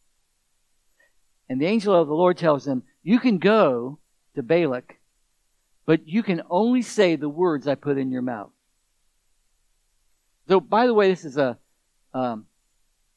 And 1.48 1.60
the 1.60 1.66
angel 1.66 1.94
of 1.94 2.08
the 2.08 2.14
Lord 2.14 2.36
tells 2.36 2.66
him, 2.66 2.82
you 3.02 3.20
can 3.20 3.38
go 3.38 3.98
to 4.34 4.42
Balak, 4.42 4.98
but 5.86 6.06
you 6.06 6.22
can 6.22 6.42
only 6.50 6.82
say 6.82 7.16
the 7.16 7.28
words 7.28 7.68
I 7.68 7.74
put 7.74 7.98
in 7.98 8.10
your 8.10 8.20
mouth. 8.20 8.50
So, 10.48 10.60
by 10.60 10.86
the 10.86 10.94
way, 10.94 11.08
this 11.08 11.24
is 11.24 11.36
a, 11.36 11.56
um, 12.12 12.46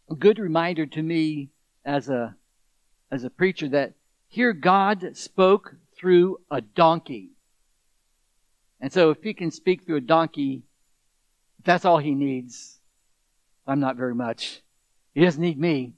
a 0.10 0.16
good 0.16 0.38
reminder 0.38 0.86
to 0.86 1.02
me 1.02 1.50
as 1.84 2.08
a, 2.10 2.36
as 3.10 3.24
a 3.24 3.30
preacher 3.30 3.70
that 3.70 3.94
here 4.28 4.54
God 4.54 5.18
spoke 5.18 5.76
through 6.02 6.40
a 6.50 6.60
donkey. 6.60 7.30
And 8.82 8.92
so 8.92 9.12
if 9.12 9.22
he 9.22 9.36
can 9.36 9.52
speak 9.52 9.86
through 9.86 9.98
a 9.98 10.02
donkey, 10.02 10.64
that's 11.64 11.86
all 11.86 12.00
he 12.00 12.16
needs. 12.16 12.80
I'm 13.68 13.80
not 13.80 13.96
very 13.96 14.16
much. 14.16 14.62
He 15.14 15.24
doesn't 15.24 15.42
need 15.42 15.60
me. 15.60 15.94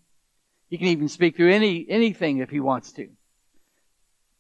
He 0.69 0.77
can 0.77 0.87
even 0.87 1.07
speak 1.07 1.37
through 1.37 1.53
any 1.53 1.85
anything 1.89 2.39
if 2.39 2.49
he 2.49 2.59
wants 2.59 2.91
to. 2.93 3.07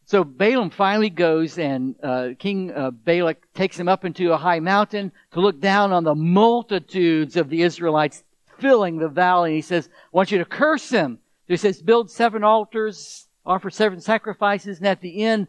so 0.05 0.23
Balaam 0.25 0.69
finally 0.69 1.09
goes 1.09 1.57
and 1.57 1.95
uh, 2.03 2.29
King 2.37 2.71
uh, 2.71 2.91
Balak 2.91 3.53
takes 3.53 3.79
him 3.79 3.87
up 3.87 4.03
into 4.03 4.33
a 4.33 4.37
high 4.37 4.59
mountain 4.59 5.11
to 5.31 5.39
look 5.39 5.61
down 5.61 5.93
on 5.93 6.03
the 6.03 6.15
multitudes 6.15 7.37
of 7.37 7.49
the 7.49 7.61
Israelites 7.61 8.23
filling 8.59 8.97
the 8.97 9.07
valley. 9.07 9.55
He 9.55 9.61
says, 9.61 9.87
I 9.87 10.09
want 10.11 10.31
you 10.31 10.39
to 10.39 10.45
curse 10.45 10.89
them. 10.89 11.19
He 11.47 11.55
says, 11.57 11.81
build 11.81 12.09
seven 12.09 12.43
altars, 12.43 13.27
offer 13.45 13.69
seven 13.69 13.99
sacrifices, 13.99 14.77
and 14.79 14.87
at 14.87 15.01
the 15.01 15.23
end, 15.23 15.47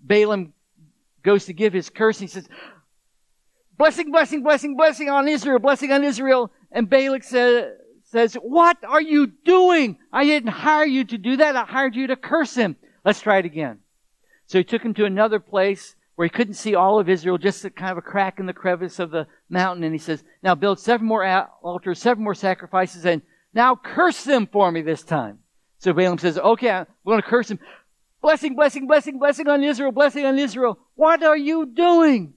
Balaam 0.00 0.52
goes 1.22 1.46
to 1.46 1.52
give 1.52 1.72
his 1.72 1.90
curse. 1.90 2.18
He 2.18 2.26
says, 2.26 2.48
blessing, 3.78 4.10
blessing, 4.10 4.42
blessing, 4.42 4.76
blessing 4.76 5.08
on 5.08 5.28
Israel, 5.28 5.58
blessing 5.58 5.92
on 5.92 6.04
Israel. 6.04 6.50
And 6.70 6.88
Balak 6.88 7.24
says, 7.24 7.72
says, 8.04 8.34
what 8.34 8.76
are 8.84 9.02
you 9.02 9.26
doing? 9.26 9.98
I 10.12 10.24
didn't 10.24 10.50
hire 10.50 10.84
you 10.86 11.04
to 11.04 11.18
do 11.18 11.36
that. 11.38 11.56
I 11.56 11.64
hired 11.64 11.96
you 11.96 12.08
to 12.08 12.16
curse 12.16 12.54
him. 12.54 12.76
Let's 13.04 13.20
try 13.20 13.38
it 13.38 13.44
again. 13.44 13.78
So 14.46 14.58
he 14.58 14.64
took 14.64 14.82
him 14.82 14.94
to 14.94 15.04
another 15.04 15.40
place 15.40 15.96
where 16.14 16.26
he 16.26 16.30
couldn't 16.30 16.54
see 16.54 16.74
all 16.74 17.00
of 17.00 17.08
Israel, 17.08 17.38
just 17.38 17.64
a 17.64 17.70
kind 17.70 17.90
of 17.90 17.98
a 17.98 18.02
crack 18.02 18.38
in 18.38 18.46
the 18.46 18.52
crevice 18.52 18.98
of 18.98 19.10
the 19.10 19.26
mountain. 19.48 19.82
And 19.82 19.94
he 19.94 19.98
says, 19.98 20.22
now 20.42 20.54
build 20.54 20.78
seven 20.78 21.06
more 21.06 21.24
altars, 21.62 22.00
seven 22.00 22.22
more 22.22 22.34
sacrifices, 22.34 23.04
and 23.04 23.22
now 23.52 23.74
curse 23.74 24.22
them 24.22 24.46
for 24.46 24.70
me 24.70 24.82
this 24.82 25.02
time. 25.02 25.38
So 25.84 25.92
Balaam 25.92 26.16
says, 26.16 26.38
okay, 26.38 26.70
I'm 26.70 26.86
going 27.04 27.20
to 27.20 27.28
curse 27.28 27.50
him. 27.50 27.58
Blessing, 28.22 28.56
blessing, 28.56 28.86
blessing, 28.86 29.18
blessing 29.18 29.48
on 29.48 29.62
Israel, 29.62 29.92
blessing 29.92 30.24
on 30.24 30.38
Israel. 30.38 30.78
What 30.94 31.22
are 31.22 31.36
you 31.36 31.66
doing? 31.66 32.32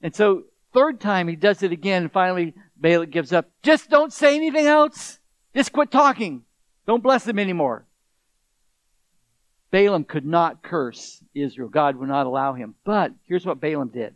And 0.00 0.14
so 0.14 0.44
third 0.72 1.00
time 1.00 1.26
he 1.26 1.34
does 1.34 1.64
it 1.64 1.72
again, 1.72 2.02
and 2.02 2.12
finally 2.12 2.54
Balak 2.76 3.10
gives 3.10 3.32
up. 3.32 3.50
Just 3.64 3.90
don't 3.90 4.12
say 4.12 4.36
anything 4.36 4.66
else. 4.66 5.18
Just 5.56 5.72
quit 5.72 5.90
talking. 5.90 6.44
Don't 6.86 7.02
bless 7.02 7.24
them 7.24 7.40
anymore. 7.40 7.84
Balaam 9.72 10.04
could 10.04 10.24
not 10.24 10.62
curse 10.62 11.20
Israel. 11.34 11.68
God 11.68 11.96
would 11.96 12.08
not 12.08 12.26
allow 12.26 12.54
him. 12.54 12.76
But 12.84 13.10
here's 13.26 13.44
what 13.44 13.60
Balaam 13.60 13.88
did. 13.88 14.14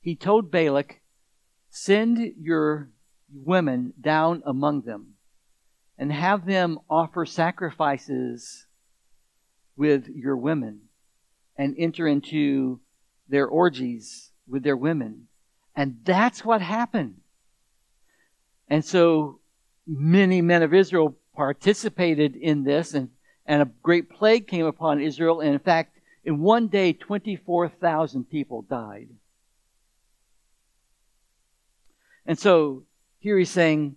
He 0.00 0.14
told 0.14 0.52
Balak, 0.52 1.00
send 1.70 2.34
your 2.40 2.90
women 3.34 3.94
down 4.00 4.44
among 4.46 4.82
them 4.82 5.15
and 5.98 6.12
have 6.12 6.46
them 6.46 6.78
offer 6.90 7.24
sacrifices 7.24 8.66
with 9.76 10.08
your 10.08 10.36
women 10.36 10.80
and 11.56 11.74
enter 11.78 12.06
into 12.06 12.80
their 13.28 13.46
orgies 13.46 14.30
with 14.48 14.62
their 14.62 14.76
women. 14.76 15.28
And 15.74 15.98
that's 16.04 16.44
what 16.44 16.60
happened. 16.62 17.20
And 18.68 18.84
so 18.84 19.40
many 19.86 20.42
men 20.42 20.62
of 20.62 20.74
Israel 20.74 21.16
participated 21.34 22.36
in 22.36 22.64
this 22.64 22.94
and 22.94 23.10
and 23.46 23.62
a 23.62 23.70
great 23.82 24.10
plague 24.10 24.48
came 24.48 24.66
upon 24.66 25.00
Israel. 25.00 25.40
And 25.40 25.54
in 25.54 25.60
fact, 25.60 25.98
in 26.24 26.40
one 26.40 26.66
day, 26.66 26.92
24,000 26.92 28.28
people 28.28 28.62
died. 28.62 29.08
And 32.26 32.36
so 32.36 32.82
here 33.20 33.38
he's 33.38 33.50
saying, 33.50 33.96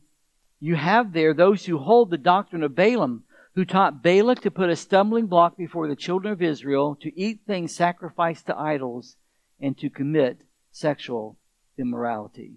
you 0.60 0.76
have 0.76 1.14
there 1.14 1.34
those 1.34 1.66
who 1.66 1.78
hold 1.78 2.10
the 2.10 2.18
doctrine 2.18 2.64
of 2.64 2.76
Balaam, 2.76 3.24
who 3.56 3.66
taught 3.66 4.04
Balak 4.04 4.42
to 4.42 4.52
put 4.52 4.70
a 4.70 4.76
stumbling 4.76 5.28
block 5.28 5.58
before 5.58 5.88
the 5.88 5.96
children 5.96 6.34
of 6.34 6.42
Israel, 6.42 6.98
to 7.02 7.20
eat 7.20 7.42
things 7.46 7.76
sacrificed 7.76 8.48
to 8.48 8.58
idols, 8.58 9.16
and 9.60 9.78
to 9.78 9.90
commit 9.90 10.44
sexual 10.72 11.38
immorality. 11.78 12.56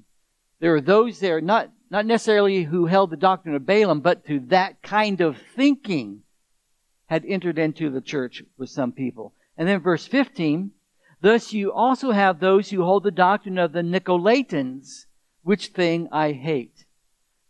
There 0.60 0.74
are 0.74 0.80
those 0.80 1.18
there, 1.18 1.40
not, 1.40 1.70
not 1.90 2.06
necessarily 2.06 2.64
who 2.64 2.86
held 2.86 3.10
the 3.10 3.16
doctrine 3.16 3.54
of 3.54 3.66
Balaam, 3.66 4.00
but 4.00 4.24
to 4.26 4.40
that 4.48 4.82
kind 4.82 5.20
of 5.20 5.36
thinking 5.56 6.22
had 7.06 7.24
entered 7.26 7.58
into 7.58 7.90
the 7.90 8.00
church 8.00 8.42
with 8.56 8.70
some 8.70 8.92
people. 8.92 9.34
And 9.56 9.66
then 9.68 9.80
verse 9.80 10.06
15, 10.06 10.70
thus 11.20 11.52
you 11.52 11.72
also 11.72 12.12
have 12.12 12.38
those 12.38 12.70
who 12.70 12.84
hold 12.84 13.02
the 13.02 13.10
doctrine 13.10 13.58
of 13.58 13.72
the 13.72 13.82
Nicolaitans, 13.82 15.06
which 15.42 15.68
thing 15.68 16.08
I 16.12 16.32
hate. 16.32 16.84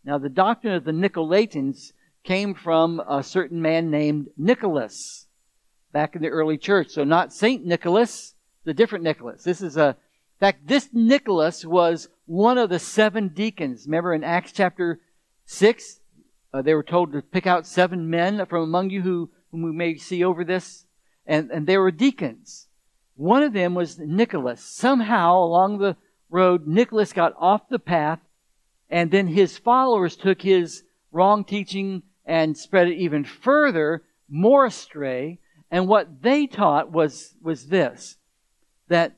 Now 0.03 0.17
the 0.17 0.29
doctrine 0.29 0.73
of 0.73 0.83
the 0.83 0.91
Nicolaitans 0.91 1.93
came 2.23 2.53
from 2.53 3.01
a 3.07 3.23
certain 3.23 3.61
man 3.61 3.89
named 3.91 4.27
Nicholas 4.37 5.27
back 5.91 6.15
in 6.15 6.21
the 6.21 6.29
early 6.29 6.57
church. 6.57 6.89
So 6.89 7.03
not 7.03 7.33
Saint 7.33 7.65
Nicholas, 7.65 8.35
the 8.63 8.73
different 8.73 9.03
Nicholas. 9.03 9.43
This 9.43 9.61
is 9.61 9.77
a, 9.77 9.89
in 9.89 10.39
fact, 10.39 10.67
this 10.67 10.89
Nicholas 10.93 11.65
was 11.65 12.09
one 12.25 12.57
of 12.57 12.69
the 12.69 12.79
seven 12.79 13.29
deacons. 13.29 13.85
Remember 13.85 14.13
in 14.13 14.23
Acts 14.23 14.51
chapter 14.51 14.99
6, 15.45 15.99
uh, 16.53 16.61
they 16.61 16.73
were 16.73 16.83
told 16.83 17.11
to 17.13 17.21
pick 17.21 17.47
out 17.47 17.67
seven 17.67 18.09
men 18.09 18.45
from 18.45 18.63
among 18.63 18.89
you 18.89 19.01
who 19.01 19.29
whom 19.53 19.61
we 19.61 19.71
may 19.71 19.95
see 19.95 20.23
over 20.23 20.43
this, 20.43 20.85
and, 21.27 21.51
and 21.51 21.67
they 21.67 21.77
were 21.77 21.91
deacons. 21.91 22.67
One 23.15 23.43
of 23.43 23.53
them 23.53 23.75
was 23.75 23.99
Nicholas. 23.99 24.61
Somehow 24.61 25.37
along 25.37 25.77
the 25.77 25.95
road, 26.31 26.65
Nicholas 26.65 27.13
got 27.13 27.35
off 27.37 27.69
the 27.69 27.77
path, 27.77 28.19
and 28.93 29.09
then 29.09 29.25
his 29.25 29.57
followers 29.57 30.15
took 30.15 30.39
his 30.39 30.83
wrong 31.11 31.43
teaching 31.43 32.03
and 32.25 32.55
spread 32.55 32.87
it 32.87 32.99
even 32.99 33.23
further, 33.23 34.03
more 34.29 34.67
astray. 34.67 35.39
And 35.71 35.87
what 35.87 36.21
they 36.21 36.45
taught 36.45 36.91
was, 36.91 37.33
was 37.41 37.65
this, 37.65 38.17
that 38.89 39.17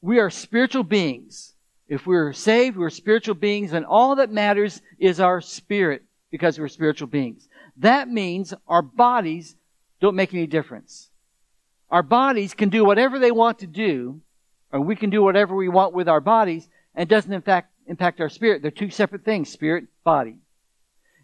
we 0.00 0.20
are 0.20 0.30
spiritual 0.30 0.84
beings. 0.84 1.54
If 1.88 2.06
we're 2.06 2.32
saved, 2.32 2.76
we're 2.76 2.88
spiritual 2.88 3.34
beings, 3.34 3.72
and 3.72 3.84
all 3.84 4.14
that 4.14 4.30
matters 4.30 4.80
is 4.96 5.18
our 5.18 5.40
spirit 5.40 6.04
because 6.30 6.56
we're 6.56 6.68
spiritual 6.68 7.08
beings. 7.08 7.48
That 7.78 8.08
means 8.08 8.54
our 8.68 8.82
bodies 8.82 9.56
don't 10.00 10.14
make 10.14 10.34
any 10.34 10.46
difference. 10.46 11.10
Our 11.90 12.04
bodies 12.04 12.54
can 12.54 12.68
do 12.68 12.84
whatever 12.84 13.18
they 13.18 13.32
want 13.32 13.58
to 13.58 13.66
do, 13.66 14.20
or 14.70 14.80
we 14.80 14.94
can 14.94 15.10
do 15.10 15.20
whatever 15.20 15.56
we 15.56 15.68
want 15.68 15.94
with 15.94 16.08
our 16.08 16.20
bodies, 16.20 16.68
and 16.94 17.08
doesn't 17.08 17.32
in 17.32 17.42
fact 17.42 17.72
impact 17.86 18.20
our 18.20 18.28
spirit. 18.28 18.62
They're 18.62 18.70
two 18.70 18.90
separate 18.90 19.24
things, 19.24 19.50
spirit, 19.50 19.86
body. 20.04 20.38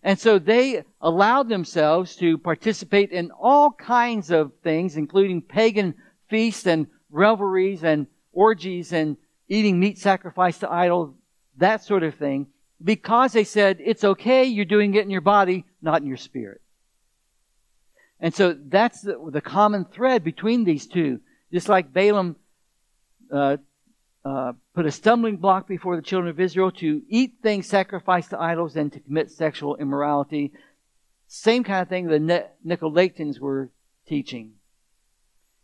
And 0.03 0.18
so 0.18 0.38
they 0.38 0.85
allowed 1.01 1.48
themselves 1.48 2.16
to 2.16 2.38
participate 2.38 3.12
in 3.12 3.31
all 3.31 3.70
kinds 3.70 4.31
of 4.31 4.53
things, 4.64 4.96
including 4.96 5.42
pagan 5.42 5.94
feasts 6.29 6.66
and 6.66 6.88
revelries 7.11 7.85
and 7.85 8.07
orgies 8.33 8.92
and 8.92 9.16
eating 9.48 9.79
meat 9.79 9.98
sacrificed 9.98 10.61
to 10.61 10.70
idols, 10.70 11.14
that 11.59 11.85
sort 11.85 12.03
of 12.03 12.14
thing, 12.14 12.46
because 12.83 13.33
they 13.33 13.44
said, 13.44 13.79
it's 13.81 14.03
okay, 14.03 14.44
you're 14.44 14.64
doing 14.64 14.94
it 14.94 15.05
in 15.05 15.11
your 15.11 15.20
body, 15.20 15.64
not 15.83 16.01
in 16.01 16.09
your 16.09 16.16
spirit. 16.16 16.61
And 18.18 18.35
so 18.35 18.55
that's 18.55 19.03
the, 19.03 19.18
the 19.31 19.40
common 19.40 19.85
thread 19.85 20.25
between 20.25 20.64
these 20.64 20.87
two. 20.87 21.20
Just 21.53 21.68
like 21.68 21.92
Balaam 21.92 22.37
uh, 23.31 23.59
uh, 24.25 24.53
put 24.75 24.87
a 24.87 24.91
stumbling 24.93 25.37
block 25.37 25.67
before 25.67 25.97
the 25.97 26.03
children 26.03 26.31
of 26.31 26.39
Israel 26.39 26.71
to 26.71 27.03
eat 27.09 27.35
things 27.43 27.67
sacrificed 27.67 28.31
to 28.31 28.41
idols 28.41 28.77
and 28.77 28.93
to 28.93 29.01
commit 29.01 29.31
sexual 29.31 29.77
immorality. 29.77 30.53
Same 31.27 31.65
kind 31.65 31.83
of 31.83 31.89
thing 31.89 32.07
the 32.07 32.49
Nicolaitans 32.65 33.41
were 33.41 33.71
teaching. 34.07 34.53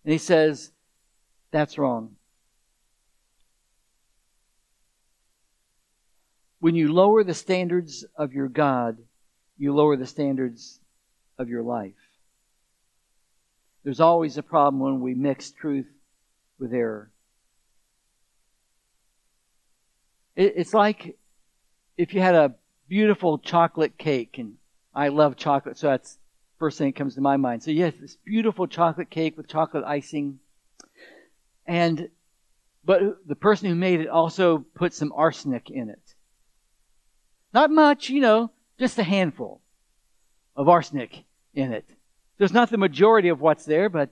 And 0.04 0.12
he 0.12 0.18
says, 0.18 0.72
that's 1.50 1.78
wrong. 1.78 2.16
When 6.60 6.74
you 6.74 6.92
lower 6.92 7.22
the 7.22 7.34
standards 7.34 8.04
of 8.16 8.32
your 8.32 8.48
God, 8.48 8.98
you 9.56 9.72
lower 9.74 9.96
the 9.96 10.06
standards 10.06 10.80
of 11.38 11.48
your 11.48 11.62
life. 11.62 11.92
There's 13.84 14.00
always 14.00 14.36
a 14.36 14.42
problem 14.42 14.82
when 14.82 15.00
we 15.00 15.14
mix 15.14 15.52
truth 15.52 15.86
with 16.58 16.72
error. 16.72 17.12
It's 20.38 20.72
like 20.72 21.18
if 21.96 22.14
you 22.14 22.20
had 22.20 22.36
a 22.36 22.54
beautiful 22.88 23.38
chocolate 23.38 23.98
cake, 23.98 24.38
and 24.38 24.54
I 24.94 25.08
love 25.08 25.36
chocolate, 25.36 25.76
so 25.76 25.88
that's 25.88 26.18
first 26.58 26.78
thing 26.78 26.88
that 26.88 26.96
comes 26.96 27.16
to 27.16 27.20
my 27.20 27.36
mind. 27.36 27.62
So 27.62 27.70
yes, 27.70 27.94
this 28.00 28.16
beautiful 28.24 28.66
chocolate 28.66 29.10
cake 29.10 29.36
with 29.36 29.48
chocolate 29.48 29.84
icing, 29.84 30.38
and 31.66 32.08
but 32.84 33.26
the 33.26 33.36
person 33.36 33.68
who 33.68 33.74
made 33.74 34.00
it 34.00 34.08
also 34.08 34.64
put 34.74 34.94
some 34.94 35.12
arsenic 35.12 35.70
in 35.70 35.90
it. 35.90 36.14
Not 37.52 37.70
much, 37.70 38.08
you 38.08 38.20
know, 38.20 38.52
just 38.78 38.98
a 38.98 39.02
handful 39.02 39.60
of 40.54 40.68
arsenic 40.68 41.24
in 41.52 41.72
it. 41.72 41.84
There's 42.38 42.52
not 42.52 42.70
the 42.70 42.78
majority 42.78 43.28
of 43.28 43.40
what's 43.40 43.64
there, 43.64 43.88
but 43.88 44.10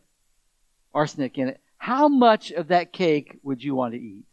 arsenic 0.93 1.39
in 1.39 1.49
it. 1.49 1.61
How 1.79 2.09
much 2.09 2.51
of 2.51 2.69
that 2.69 2.93
cake 2.93 3.39
would 3.45 3.63
you 3.63 3.77
want 3.77 3.95
to 3.95 4.01
eat? 4.01 4.25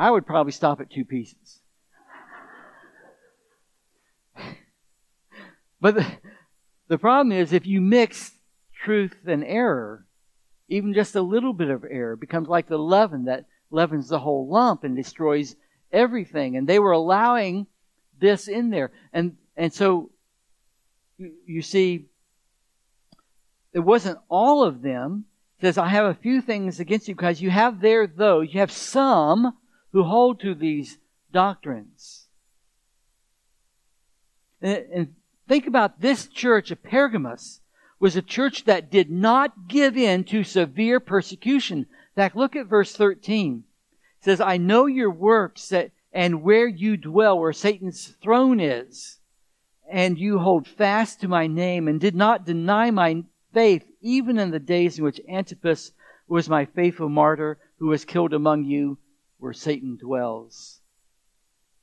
I 0.00 0.10
would 0.10 0.26
probably 0.26 0.52
stop 0.52 0.80
at 0.80 0.90
two 0.90 1.04
pieces. 1.04 1.60
but 5.80 5.94
the, 5.94 6.06
the 6.88 6.96
problem 6.96 7.32
is 7.32 7.52
if 7.52 7.66
you 7.66 7.82
mix 7.82 8.32
truth 8.82 9.14
and 9.26 9.44
error, 9.44 10.06
even 10.68 10.94
just 10.94 11.16
a 11.16 11.20
little 11.20 11.52
bit 11.52 11.68
of 11.68 11.84
error 11.84 12.16
becomes 12.16 12.48
like 12.48 12.66
the 12.66 12.78
leaven 12.78 13.26
that 13.26 13.44
leavens 13.70 14.08
the 14.08 14.18
whole 14.18 14.48
lump 14.48 14.84
and 14.84 14.96
destroys 14.96 15.54
everything. 15.92 16.56
And 16.56 16.66
they 16.66 16.78
were 16.78 16.92
allowing 16.92 17.66
this 18.18 18.48
in 18.48 18.70
there. 18.70 18.92
And, 19.12 19.36
and 19.54 19.70
so 19.70 20.12
you 21.44 21.60
see, 21.60 22.06
it 23.74 23.80
wasn't 23.80 24.18
all 24.30 24.64
of 24.64 24.80
them. 24.80 25.26
It 25.58 25.60
says, 25.66 25.76
I 25.76 25.88
have 25.88 26.06
a 26.06 26.14
few 26.14 26.40
things 26.40 26.80
against 26.80 27.06
you 27.06 27.14
because 27.14 27.42
you 27.42 27.50
have 27.50 27.82
there 27.82 28.06
those, 28.06 28.48
you 28.50 28.60
have 28.60 28.72
some 28.72 29.58
who 29.92 30.02
hold 30.02 30.40
to 30.40 30.54
these 30.54 30.98
doctrines. 31.32 32.26
And, 34.60 35.14
think 35.48 35.66
about 35.66 36.00
this 36.00 36.28
church 36.28 36.70
of 36.70 36.82
Pergamos 36.82 37.60
was 37.98 38.14
a 38.14 38.22
church 38.22 38.64
that 38.64 38.90
did 38.90 39.10
not 39.10 39.68
give 39.68 39.96
in 39.96 40.22
to 40.24 40.44
severe 40.44 41.00
persecution. 41.00 41.78
In 41.78 41.86
fact, 42.14 42.36
look 42.36 42.54
at 42.54 42.66
verse 42.66 42.94
13. 42.94 43.64
It 44.20 44.24
says, 44.24 44.40
I 44.40 44.58
know 44.58 44.86
your 44.86 45.10
works 45.10 45.72
and 46.12 46.42
where 46.42 46.68
you 46.68 46.96
dwell, 46.96 47.38
where 47.38 47.52
Satan's 47.52 48.14
throne 48.22 48.60
is, 48.60 49.18
and 49.90 50.18
you 50.18 50.38
hold 50.38 50.68
fast 50.68 51.20
to 51.20 51.28
my 51.28 51.46
name 51.46 51.88
and 51.88 52.00
did 52.00 52.14
not 52.14 52.46
deny 52.46 52.90
my 52.90 53.24
faith 53.52 53.84
even 54.00 54.38
in 54.38 54.50
the 54.50 54.60
days 54.60 54.98
in 54.98 55.04
which 55.04 55.20
Antipas 55.28 55.92
was 56.28 56.48
my 56.48 56.64
faithful 56.64 57.08
martyr 57.08 57.58
who 57.78 57.88
was 57.88 58.04
killed 58.04 58.32
among 58.32 58.64
you 58.64 58.98
where 59.40 59.52
Satan 59.52 59.96
dwells. 59.96 60.80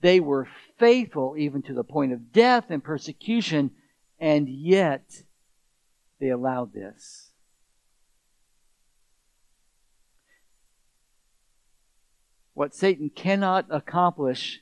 They 0.02 0.20
were 0.20 0.48
faithful 0.78 1.36
even 1.38 1.62
to 1.64 1.74
the 1.74 1.84
point 1.84 2.14
of 2.14 2.32
death 2.32 2.66
and 2.70 2.84
persecution, 2.84 3.72
and 4.20 4.48
yet 4.48 5.24
they 6.20 6.30
allowed 6.30 6.74
this. 6.74 7.32
What 12.54 12.74
Satan 12.74 13.10
cannot 13.10 13.66
accomplish 13.70 14.62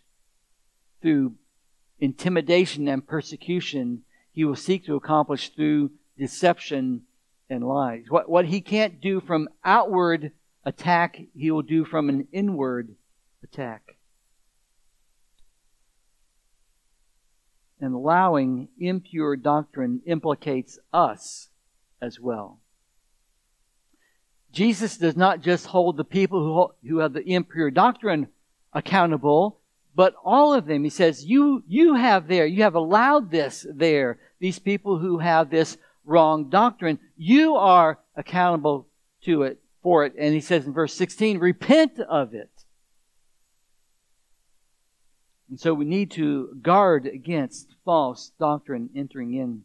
through 1.01 1.35
intimidation 1.99 2.87
and 2.87 3.05
persecution, 3.05 4.03
he 4.31 4.43
will 4.43 4.55
seek 4.55 4.85
to 4.85 4.95
accomplish 4.95 5.49
through 5.49 5.91
deception 6.17 7.03
and 7.49 7.63
lies. 7.63 8.05
What, 8.09 8.29
what 8.29 8.45
he 8.45 8.59
can't 8.59 8.99
do 8.99 9.21
from 9.21 9.47
outward 9.63 10.31
attack, 10.65 11.21
he 11.35 11.51
will 11.51 11.61
do 11.61 11.85
from 11.85 12.09
an 12.09 12.27
inward 12.31 12.95
attack. 13.43 13.97
And 17.79 17.93
allowing 17.93 18.69
impure 18.79 19.35
doctrine 19.35 20.01
implicates 20.05 20.79
us 20.91 21.49
as 22.01 22.19
well. 22.19 22.59
Jesus 24.51 24.97
does 24.97 25.17
not 25.17 25.41
just 25.41 25.67
hold 25.67 25.97
the 25.97 26.05
people 26.05 26.73
who, 26.83 26.89
who 26.89 26.99
have 26.99 27.13
the 27.13 27.29
impure 27.29 27.69
doctrine 27.69 28.27
accountable, 28.71 29.59
but 29.93 30.15
all 30.23 30.53
of 30.53 30.65
them. 30.65 30.83
He 30.83 30.89
says, 30.89 31.25
you, 31.25 31.63
you 31.67 31.95
have 31.95 32.27
there, 32.27 32.45
you 32.45 32.63
have 32.63 32.75
allowed 32.75 33.29
this 33.29 33.65
there. 33.69 34.17
These 34.39 34.59
people 34.59 34.97
who 34.97 35.19
have 35.19 35.49
this 35.49 35.77
wrong 36.05 36.49
doctrine, 36.49 36.99
you 37.17 37.55
are 37.55 37.99
accountable 38.15 38.87
to 39.23 39.43
it, 39.43 39.59
for 39.85 40.03
it. 40.03 40.13
And 40.17 40.33
he 40.33 40.41
says 40.41 40.65
in 40.65 40.73
verse 40.73 40.95
16, 40.95 41.37
repent 41.37 41.99
of 41.99 42.33
it. 42.33 42.49
And 45.47 45.59
so 45.59 45.75
we 45.75 45.85
need 45.85 46.09
to 46.11 46.57
guard 46.59 47.05
against 47.05 47.67
false 47.85 48.31
doctrine 48.39 48.89
entering 48.95 49.35
in 49.35 49.61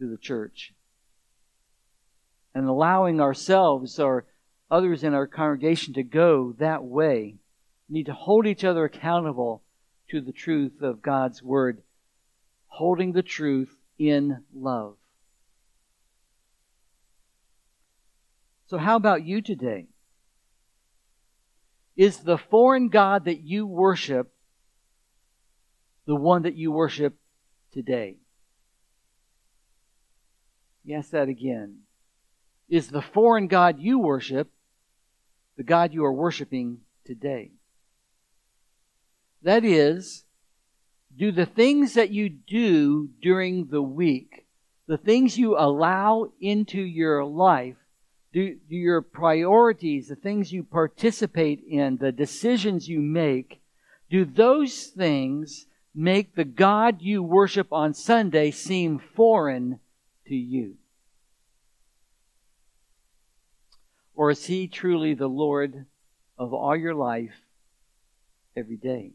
to 0.00 0.10
the 0.10 0.16
church. 0.16 0.74
And 2.56 2.66
allowing 2.66 3.20
ourselves 3.20 4.00
or 4.00 4.26
others 4.68 5.04
in 5.04 5.14
our 5.14 5.28
congregation 5.28 5.94
to 5.94 6.02
go 6.02 6.56
that 6.58 6.82
way. 6.82 7.36
We 7.88 7.92
need 7.92 8.06
to 8.06 8.14
hold 8.14 8.48
each 8.48 8.64
other 8.64 8.84
accountable 8.84 9.62
to 10.10 10.20
the 10.20 10.32
truth 10.32 10.82
of 10.82 11.02
God's 11.02 11.40
Word, 11.40 11.82
holding 12.66 13.12
the 13.12 13.22
truth 13.22 13.72
in 13.96 14.42
love. 14.52 14.96
So, 18.66 18.78
how 18.78 18.96
about 18.96 19.24
you 19.24 19.42
today? 19.42 19.86
Is 21.96 22.18
the 22.18 22.38
foreign 22.38 22.88
God 22.88 23.26
that 23.26 23.42
you 23.42 23.66
worship 23.66 24.32
the 26.06 26.16
one 26.16 26.42
that 26.42 26.54
you 26.54 26.72
worship 26.72 27.14
today? 27.72 28.16
Yes, 30.84 31.08
that 31.10 31.28
again. 31.28 31.80
Is 32.68 32.88
the 32.88 33.02
foreign 33.02 33.46
God 33.46 33.78
you 33.78 33.98
worship 33.98 34.50
the 35.56 35.62
God 35.62 35.92
you 35.92 36.04
are 36.04 36.12
worshiping 36.12 36.78
today? 37.04 37.52
That 39.42 39.64
is, 39.64 40.24
do 41.16 41.30
the 41.30 41.46
things 41.46 41.94
that 41.94 42.10
you 42.10 42.28
do 42.28 43.10
during 43.20 43.66
the 43.66 43.82
week, 43.82 44.46
the 44.86 44.96
things 44.96 45.36
you 45.36 45.58
allow 45.58 46.32
into 46.40 46.80
your 46.80 47.24
life, 47.24 47.76
do, 48.32 48.56
do 48.68 48.76
your 48.76 49.02
priorities, 49.02 50.08
the 50.08 50.16
things 50.16 50.52
you 50.52 50.62
participate 50.62 51.62
in, 51.68 51.98
the 51.98 52.12
decisions 52.12 52.88
you 52.88 53.00
make, 53.00 53.60
do 54.10 54.24
those 54.24 54.86
things 54.86 55.66
make 55.94 56.34
the 56.34 56.44
God 56.44 57.02
you 57.02 57.22
worship 57.22 57.72
on 57.72 57.92
Sunday 57.92 58.50
seem 58.50 58.98
foreign 58.98 59.80
to 60.26 60.34
you? 60.34 60.76
Or 64.14 64.30
is 64.30 64.46
He 64.46 64.66
truly 64.66 65.14
the 65.14 65.28
Lord 65.28 65.86
of 66.38 66.54
all 66.54 66.76
your 66.76 66.94
life 66.94 67.34
every 68.56 68.76
day? 68.76 69.12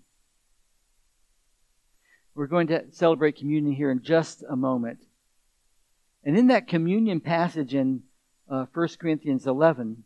We're 2.36 2.48
going 2.48 2.68
to 2.68 2.86
celebrate 2.92 3.38
communion 3.38 3.74
here 3.74 3.90
in 3.90 4.04
just 4.04 4.44
a 4.48 4.56
moment. 4.56 5.00
And 6.24 6.38
in 6.38 6.48
that 6.48 6.68
communion 6.68 7.20
passage 7.20 7.74
in 7.74 8.04
uh, 8.50 8.66
1 8.74 8.88
Corinthians 9.00 9.46
11, 9.46 10.04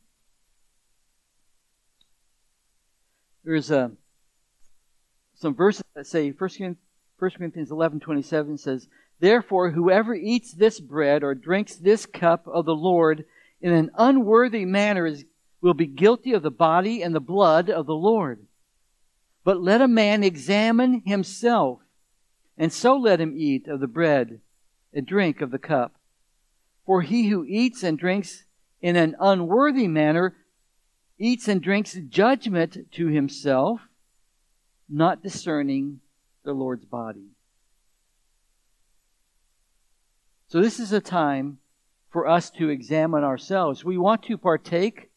there's 3.44 3.72
uh, 3.72 3.90
some 5.36 5.56
verses 5.56 5.84
that 5.96 6.08
say 6.08 6.30
1 6.32 6.76
Corinthians 7.20 7.72
11 7.72 8.00
27 8.00 8.58
says, 8.58 8.88
Therefore, 9.20 9.72
whoever 9.72 10.16
eats 10.16 10.54
this 10.54 10.80
bread 10.80 11.24
or 11.24 11.36
drinks 11.36 11.76
this 11.76 12.06
cup 12.06 12.48
of 12.48 12.66
the 12.66 12.76
Lord 12.76 13.26
in 13.62 13.72
an 13.72 13.92
unworthy 13.96 14.66
manner 14.66 15.06
is, 15.06 15.26
will 15.62 15.76
be 15.76 15.86
guilty 15.86 16.34
of 16.34 16.42
the 16.42 16.52
body 16.52 17.04
and 17.04 17.14
the 17.14 17.20
blood 17.20 17.70
of 17.70 17.86
the 17.86 17.94
Lord. 17.94 18.48
But 19.44 19.62
let 19.62 19.82
a 19.82 19.88
man 19.88 20.24
examine 20.24 21.04
himself, 21.06 21.80
and 22.58 22.74
so 22.74 22.98
let 22.98 23.22
him 23.22 23.36
eat 23.38 23.68
of 23.68 23.80
the 23.80 23.88
bread 23.88 24.42
and 24.94 25.06
drink 25.06 25.42
of 25.42 25.52
the 25.52 25.60
cup. 25.60 25.96
For 26.86 27.02
he 27.02 27.30
who 27.30 27.46
eats 27.46 27.84
and 27.84 27.98
drinks 27.98 28.46
in 28.82 28.96
an 28.96 29.16
unworthy 29.20 29.88
manner 29.88 30.36
eats 31.18 31.48
and 31.48 31.62
drinks 31.62 31.94
judgment 32.10 32.92
to 32.94 33.08
himself, 33.08 33.82
not 34.90 35.22
discerning 35.22 36.00
the 36.44 36.54
Lord's 36.54 36.86
body. 36.86 37.28
So 40.48 40.62
this 40.62 40.80
is 40.80 40.92
a 40.92 41.00
time 41.00 41.60
for 42.10 42.28
us 42.28 42.50
to 42.52 42.70
examine 42.70 43.24
ourselves. 43.24 43.86
We 43.86 43.98
want 43.98 44.24
to 44.24 44.38
partake 44.38 45.12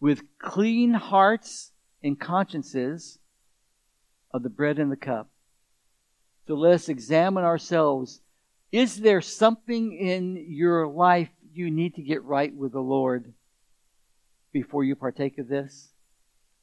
with 0.00 0.22
clean 0.38 0.94
hearts 0.94 1.72
and 2.02 2.18
consciences 2.18 3.18
of 4.32 4.42
the 4.42 4.48
bread 4.48 4.78
and 4.78 4.90
the 4.90 4.96
cup. 4.96 5.28
So 6.46 6.54
let 6.54 6.72
us 6.74 6.88
examine 6.88 7.44
ourselves 7.44 8.22
is 8.72 9.00
there 9.00 9.20
something 9.20 9.92
in 9.92 10.46
your 10.48 10.86
life 10.86 11.30
you 11.52 11.70
need 11.70 11.96
to 11.96 12.02
get 12.02 12.22
right 12.22 12.54
with 12.54 12.72
the 12.72 12.80
Lord 12.80 13.32
before 14.52 14.84
you 14.84 14.94
partake 14.94 15.38
of 15.38 15.48
this? 15.48 15.88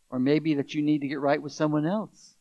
Or 0.09 0.19
maybe 0.19 0.53
that 0.55 0.73
you 0.73 0.81
need 0.81 1.01
to 1.01 1.07
get 1.07 1.19
right 1.19 1.41
with 1.41 1.51
someone 1.51 1.85
else? 1.85 2.35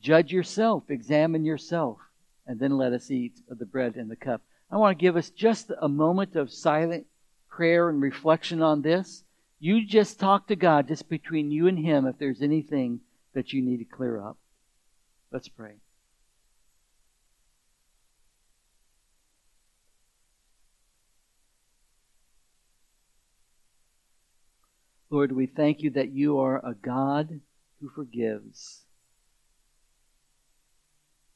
Judge 0.00 0.32
yourself, 0.32 0.84
examine 0.88 1.44
yourself, 1.44 1.98
and 2.46 2.60
then 2.60 2.76
let 2.76 2.92
us 2.92 3.10
eat 3.10 3.40
of 3.50 3.58
the 3.58 3.66
bread 3.66 3.96
and 3.96 4.10
the 4.10 4.16
cup. 4.16 4.42
I 4.70 4.76
want 4.76 4.96
to 4.96 5.02
give 5.02 5.16
us 5.16 5.30
just 5.30 5.72
a 5.80 5.88
moment 5.88 6.36
of 6.36 6.52
silent 6.52 7.06
prayer 7.48 7.88
and 7.88 8.00
reflection 8.00 8.62
on 8.62 8.82
this. 8.82 9.24
You 9.58 9.84
just 9.84 10.20
talk 10.20 10.48
to 10.48 10.56
God 10.56 10.88
just 10.88 11.08
between 11.08 11.50
you 11.50 11.66
and 11.66 11.78
Him 11.78 12.06
if 12.06 12.18
there's 12.18 12.42
anything 12.42 13.00
that 13.34 13.52
you 13.52 13.62
need 13.62 13.78
to 13.78 13.84
clear 13.84 14.20
up. 14.20 14.36
Let's 15.32 15.48
pray. 15.48 15.76
Lord, 25.08 25.32
we 25.32 25.46
thank 25.46 25.82
you 25.82 25.90
that 25.90 26.10
you 26.10 26.38
are 26.38 26.64
a 26.64 26.74
God 26.74 27.40
who 27.80 27.88
forgives. 27.88 28.86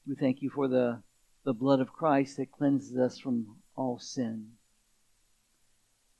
We 0.06 0.16
thank 0.16 0.42
you 0.42 0.50
for 0.50 0.66
the, 0.66 1.02
the 1.44 1.52
blood 1.52 1.80
of 1.80 1.92
Christ 1.92 2.36
that 2.38 2.50
cleanses 2.50 2.96
us 2.96 3.18
from 3.18 3.58
all 3.76 4.00
sin. 4.00 4.52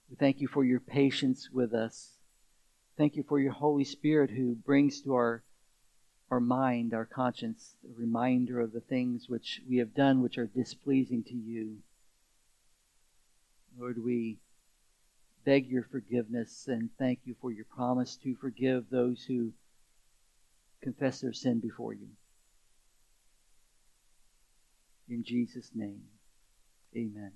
We 0.09 0.17
thank 0.17 0.41
you 0.41 0.47
for 0.47 0.65
your 0.65 0.79
patience 0.79 1.49
with 1.53 1.75
us. 1.75 2.21
Thank 2.97 3.17
you 3.17 3.25
for 3.29 3.41
your 3.41 3.53
Holy 3.53 3.85
Spirit 3.85 4.31
who 4.31 4.55
brings 4.55 5.01
to 5.03 5.15
our, 5.15 5.43
our 6.31 6.41
mind, 6.41 6.95
our 6.95 7.07
conscience, 7.07 7.75
a 7.85 7.99
reminder 7.99 8.61
of 8.61 8.73
the 8.73 8.81
things 8.81 9.29
which 9.29 9.61
we 9.69 9.79
have 9.79 9.95
done 9.95 10.23
which 10.23 10.39
are 10.39 10.47
displeasing 10.47 11.25
to 11.25 11.35
you. 11.35 11.79
Lord, 13.77 14.05
we 14.05 14.39
beg 15.44 15.66
your 15.66 15.85
forgiveness 15.85 16.66
and 16.68 16.90
thank 16.98 17.20
you 17.24 17.35
for 17.40 17.50
your 17.53 17.64
promise 17.64 18.16
to 18.16 18.35
forgive 18.37 18.88
those 18.90 19.22
who 19.24 19.53
confess 20.83 21.20
their 21.20 21.33
sin 21.33 21.61
before 21.61 21.92
you. 21.92 22.09
In 25.09 25.24
Jesus' 25.24 25.70
name, 25.74 26.03
amen. 26.96 27.33